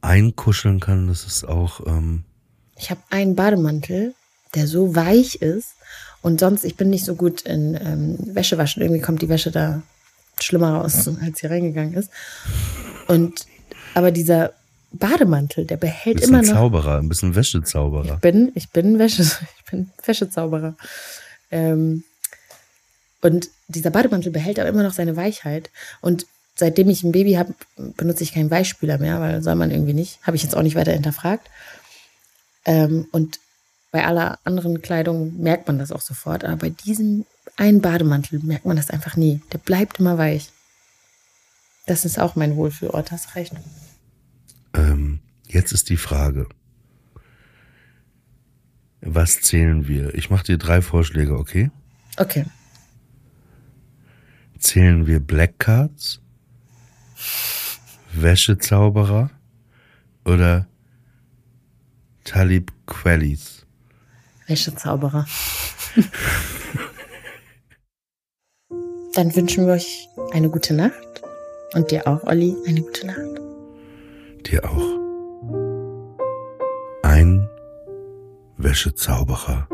einkuscheln 0.00 0.80
kann, 0.80 1.08
das 1.08 1.24
ist 1.24 1.44
auch, 1.44 1.86
ähm, 1.86 2.24
Ich 2.76 2.90
habe 2.90 3.00
einen 3.10 3.36
Bademantel, 3.36 4.14
der 4.54 4.66
so 4.66 4.94
weich 4.94 5.36
ist. 5.36 5.74
Und 6.22 6.40
sonst, 6.40 6.64
ich 6.64 6.76
bin 6.76 6.90
nicht 6.90 7.04
so 7.04 7.14
gut 7.14 7.42
in 7.42 7.74
ähm, 7.74 8.18
Wäsche 8.34 8.58
waschen. 8.58 8.82
Irgendwie 8.82 9.00
kommt 9.00 9.22
die 9.22 9.28
Wäsche 9.28 9.50
da 9.50 9.82
schlimmer 10.38 10.76
raus, 10.76 11.08
als 11.22 11.38
sie 11.38 11.46
reingegangen 11.46 11.94
ist. 11.94 12.10
Und 13.08 13.46
aber 13.94 14.10
dieser 14.10 14.52
Bademantel, 14.92 15.66
der 15.66 15.76
behält 15.76 16.20
immer 16.20 16.42
noch. 16.42 16.52
Zauberer, 16.52 16.98
ein 16.98 17.08
bisschen 17.08 17.34
Wäschezauberer. 17.34 18.14
Ich 18.14 18.20
bin, 18.20 18.52
ich 18.54 18.70
bin 18.70 18.98
Wäsche, 18.98 19.22
ich 19.58 19.70
bin 19.70 19.90
Wäschezauberer. 20.04 20.76
Ähm, 21.50 22.04
und 23.22 23.50
dieser 23.68 23.90
Bademantel 23.90 24.32
behält 24.32 24.58
aber 24.58 24.68
immer 24.68 24.82
noch 24.82 24.92
seine 24.92 25.16
Weichheit. 25.16 25.70
Und 26.00 26.26
seitdem 26.54 26.88
ich 26.88 27.02
ein 27.02 27.12
Baby 27.12 27.34
habe, 27.34 27.54
benutze 27.96 28.22
ich 28.22 28.32
keinen 28.32 28.50
Weichspüler 28.50 28.98
mehr, 28.98 29.20
weil 29.20 29.42
soll 29.42 29.54
man 29.54 29.70
irgendwie 29.70 29.94
nicht. 29.94 30.20
Habe 30.22 30.36
ich 30.36 30.42
jetzt 30.42 30.56
auch 30.56 30.62
nicht 30.62 30.76
weiter 30.76 30.92
hinterfragt. 30.92 31.48
Ähm, 32.64 33.06
und 33.12 33.40
bei 33.90 34.04
aller 34.04 34.38
anderen 34.44 34.80
Kleidung 34.82 35.40
merkt 35.40 35.66
man 35.66 35.78
das 35.78 35.92
auch 35.92 36.00
sofort. 36.00 36.44
Aber 36.44 36.56
bei 36.56 36.70
diesem 36.70 37.26
einen 37.56 37.80
Bademantel 37.80 38.40
merkt 38.40 38.64
man 38.64 38.76
das 38.76 38.90
einfach 38.90 39.16
nie. 39.16 39.40
Der 39.52 39.58
bleibt 39.58 39.98
immer 39.98 40.16
weich. 40.16 40.50
Das 41.86 42.04
ist 42.04 42.18
auch 42.18 42.36
mein 42.36 42.56
Wohlfühlort, 42.56 43.10
hast 43.10 43.34
recht. 43.34 43.52
Ähm, 44.74 45.20
jetzt 45.48 45.72
ist 45.72 45.88
die 45.88 45.96
Frage. 45.96 46.46
Was 49.00 49.40
zählen 49.40 49.88
wir? 49.88 50.14
Ich 50.14 50.30
mache 50.30 50.44
dir 50.44 50.58
drei 50.58 50.82
Vorschläge, 50.82 51.36
okay? 51.36 51.70
Okay. 52.16 52.44
Zählen 54.60 55.06
wir 55.06 55.20
Black 55.20 55.58
Cards, 55.58 56.20
Wäschezauberer 58.12 59.30
oder 60.24 60.66
Talib 62.24 62.70
Quellis? 62.86 63.66
Wäschezauberer. 64.46 65.26
Dann 69.14 69.34
wünschen 69.34 69.66
wir 69.66 69.72
euch 69.72 70.08
eine 70.32 70.50
gute 70.50 70.74
Nacht. 70.74 70.94
Und 71.72 71.90
dir 71.90 72.06
auch, 72.06 72.22
Olli, 72.24 72.54
eine 72.66 72.82
gute 72.82 73.06
Nacht. 73.06 73.40
Dir 74.46 74.62
auch. 74.64 75.00
Ein 77.02 77.48
Wäschezauberer. 78.58 79.66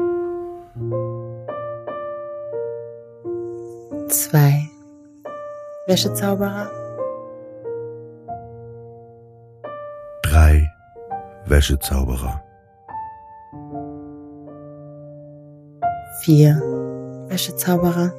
Zwei 4.09 4.66
Wäschezauberer. 5.87 6.69
Drei 10.23 10.69
Wäschezauberer. 11.45 12.43
Vier 16.23 16.57
Wäschezauberer. 17.29 18.13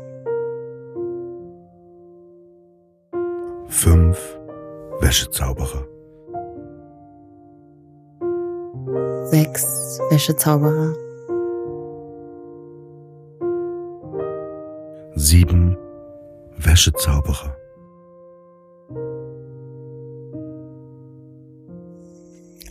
Fünf 3.67 4.39
Wäschezauberer. 5.01 5.86
Sechs 9.25 9.99
Wäschezauberer. 10.10 10.93
Sieben 15.15 15.77
Wäschezauberer. 16.58 17.56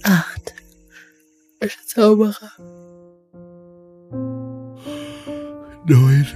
Acht 0.02 0.54
Wäschezauberer. 1.60 2.50
Neun 5.86 6.26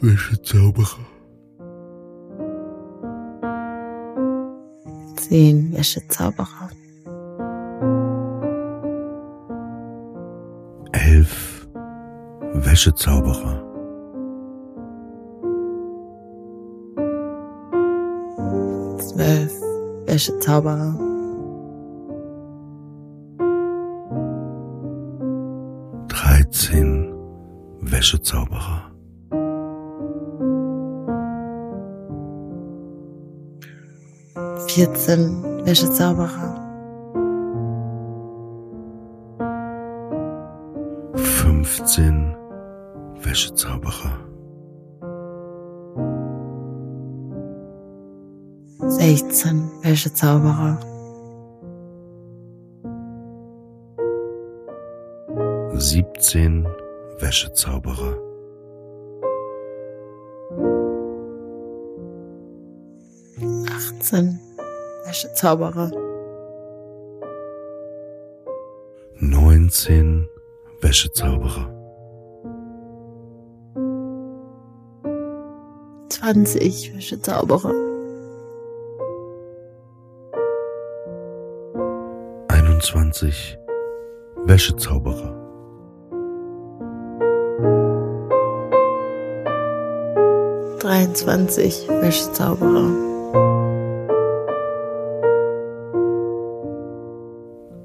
Wäschezauberer. 0.00 1.06
Zehn 5.16 5.72
Wäschezauberer. 5.72 6.70
Elf 10.92 11.68
Wäschezauberer. 12.54 13.69
Wäschezauberer. 20.20 20.94
Dreizehn 26.08 27.14
Wäschezauberer. 27.80 28.82
Vierzehn 34.66 35.64
Wäschezauberer. 35.64 36.49
Sechzehn 50.00 50.16
Wäschezauberer. 50.48 50.78
Siebzehn 55.78 56.66
Wäschezauberer. 57.18 58.16
Achtzehn 63.68 64.40
Wäschezauberer. 65.04 65.90
Neunzehn 69.18 70.26
Wäschezauberer. 70.80 71.68
Zwanzig 76.08 76.96
Wäschezauberer. 76.96 77.89
Einundzwanzig 83.20 83.58
Wäschezauberer. 84.46 85.36
Dreiundzwanzig 90.78 91.86
Wäschezauberer. 91.88 92.90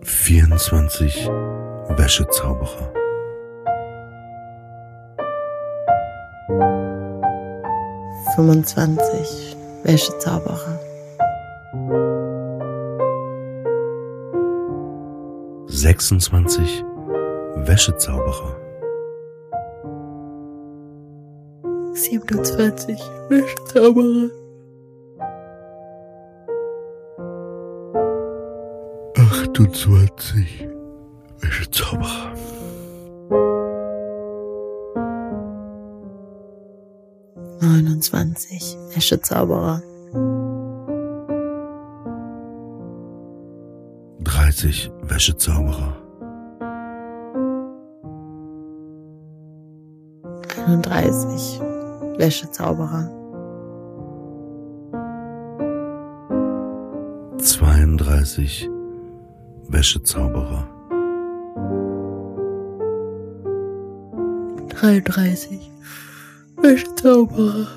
Vierundzwanzig 0.03 1.29
Wäschezauberer. 1.97 2.93
Fünfundzwanzig 8.35 9.57
Wäschezauberer. 9.83 10.84
Sechsundzwanzig 15.85 16.83
Wäschezauberer. 17.57 18.55
Siebenundzwanzig 21.93 22.99
Wäschezauberer. 23.29 24.29
Achtundzwanzig 29.15 30.67
Wäschezauberer. 31.41 32.33
Neunundzwanzig 37.61 38.75
Wäschezauberer. 38.95 39.83
Dreißig 44.55 44.89
Wäschezauberer. 45.01 45.97
Einunddreißig 50.65 51.59
Wäschezauberer. 52.17 53.09
Zweiunddreißig 57.37 58.69
Wäschezauberer. 59.67 60.69
Dreiunddreißig 64.69 65.69
Wäschezauberer. 66.61 67.67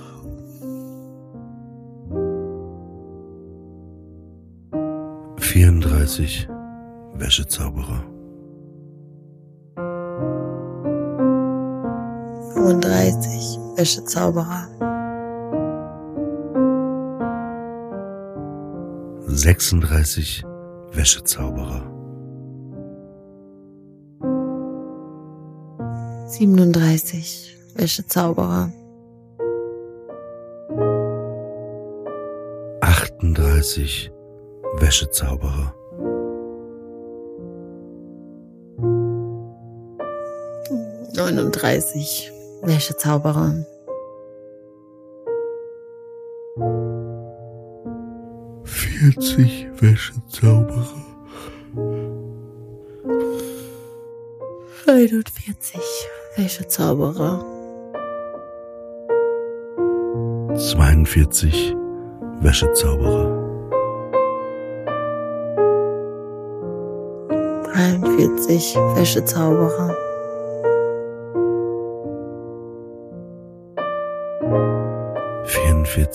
Vierunddreißig 5.39 6.49
Wäschezauberer. 7.19 8.03
Fünfunddreißig 12.53 13.59
Wäschezauberer. 13.77 14.69
Sechsunddreißig 19.27 20.45
Wäschezauberer. 20.93 21.83
Siebenunddreißig 26.27 27.57
Wäschezauberer. 27.75 28.71
Achtunddreißig 32.81 34.11
Wäschezauberer. 34.79 35.75
Neununddreißig 41.19 42.31
Wäschezauberer. 42.63 43.67
Vierzig 48.63 49.67
Wäschezauberer. 49.81 50.87
Einundvierzig 54.87 56.09
Wäschezauberer. 56.37 57.45
Zweiundvierzig 60.57 61.75
Wäschezauberer. 62.43 63.27
Dreiundvierzig 67.65 68.77
Wäschezauberer. 68.95 70.08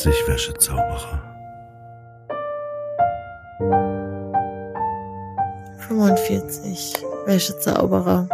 Vierundvierzig 0.04 0.28
Wäschezauberer. 0.28 1.22
Fünfundvierzig 5.78 6.94
Wäschezauberer. 7.26 8.28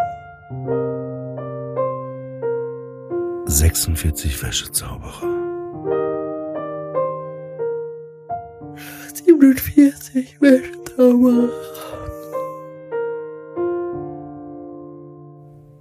Sechsundvierzig 3.46 4.44
Wäschezauberer. 4.44 5.28
Siebenundvierzig 9.14 10.42
Wäschezauberer. 10.42 11.50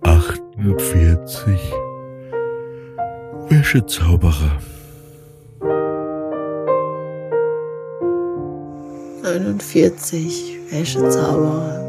Achtundvierzig 0.02 1.72
Wäschezauberer. 3.48 4.58
Neunundvierzig 9.28 10.58
Wäschezauberer. 10.70 11.84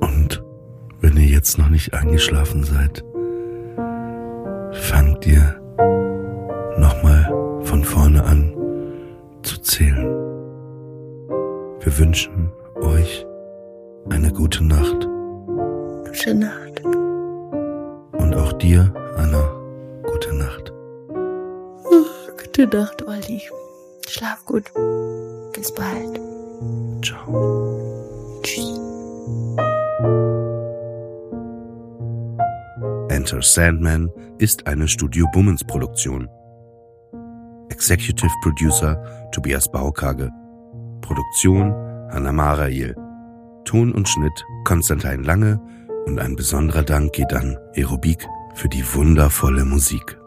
Und 0.00 0.44
wenn 1.00 1.16
ihr 1.16 1.28
jetzt 1.28 1.56
noch 1.56 1.70
nicht 1.70 1.94
eingeschlafen 1.94 2.64
seid, 2.64 3.02
fangt 4.72 5.26
ihr 5.26 5.54
nochmal 6.76 7.60
von 7.62 7.82
vorne 7.82 8.22
an 8.24 8.54
zu 9.42 9.58
zählen. 9.62 10.04
Wir 11.80 11.98
wünschen 11.98 12.52
euch 12.76 13.26
eine 14.10 14.30
gute 14.32 14.62
Nacht. 14.64 15.08
Gute 16.04 16.34
Nacht. 16.34 16.82
auch 18.34 18.52
dir 18.54 18.92
eine 19.16 19.42
gute 20.02 20.34
Nacht. 20.34 20.72
Gute 22.54 22.76
Nacht, 22.76 23.03
Olli. 23.24 23.42
Schlaf 24.08 24.44
gut. 24.44 24.64
Bis 25.54 25.72
bald. 25.72 26.20
Ciao. 27.04 28.40
Tschüss. 28.42 28.80
Enter 33.08 33.42
Sandman 33.42 34.10
ist 34.38 34.66
eine 34.66 34.88
Studio 34.88 35.26
Bummens 35.32 35.64
Produktion. 35.64 36.28
Executive 37.70 38.32
Producer 38.42 39.30
Tobias 39.32 39.70
Baukage. 39.70 40.30
Produktion 41.00 41.72
Hanna 42.10 42.32
Marail. 42.32 42.94
Ton 43.64 43.92
und 43.92 44.08
Schnitt 44.08 44.44
Konstantin 44.64 45.24
Lange 45.24 45.60
und 46.06 46.18
ein 46.18 46.36
besonderer 46.36 46.82
Dank 46.82 47.12
geht 47.14 47.32
an 47.32 47.56
Aerobik 47.74 48.26
für 48.54 48.68
die 48.68 48.84
wundervolle 48.94 49.64
Musik. 49.64 50.18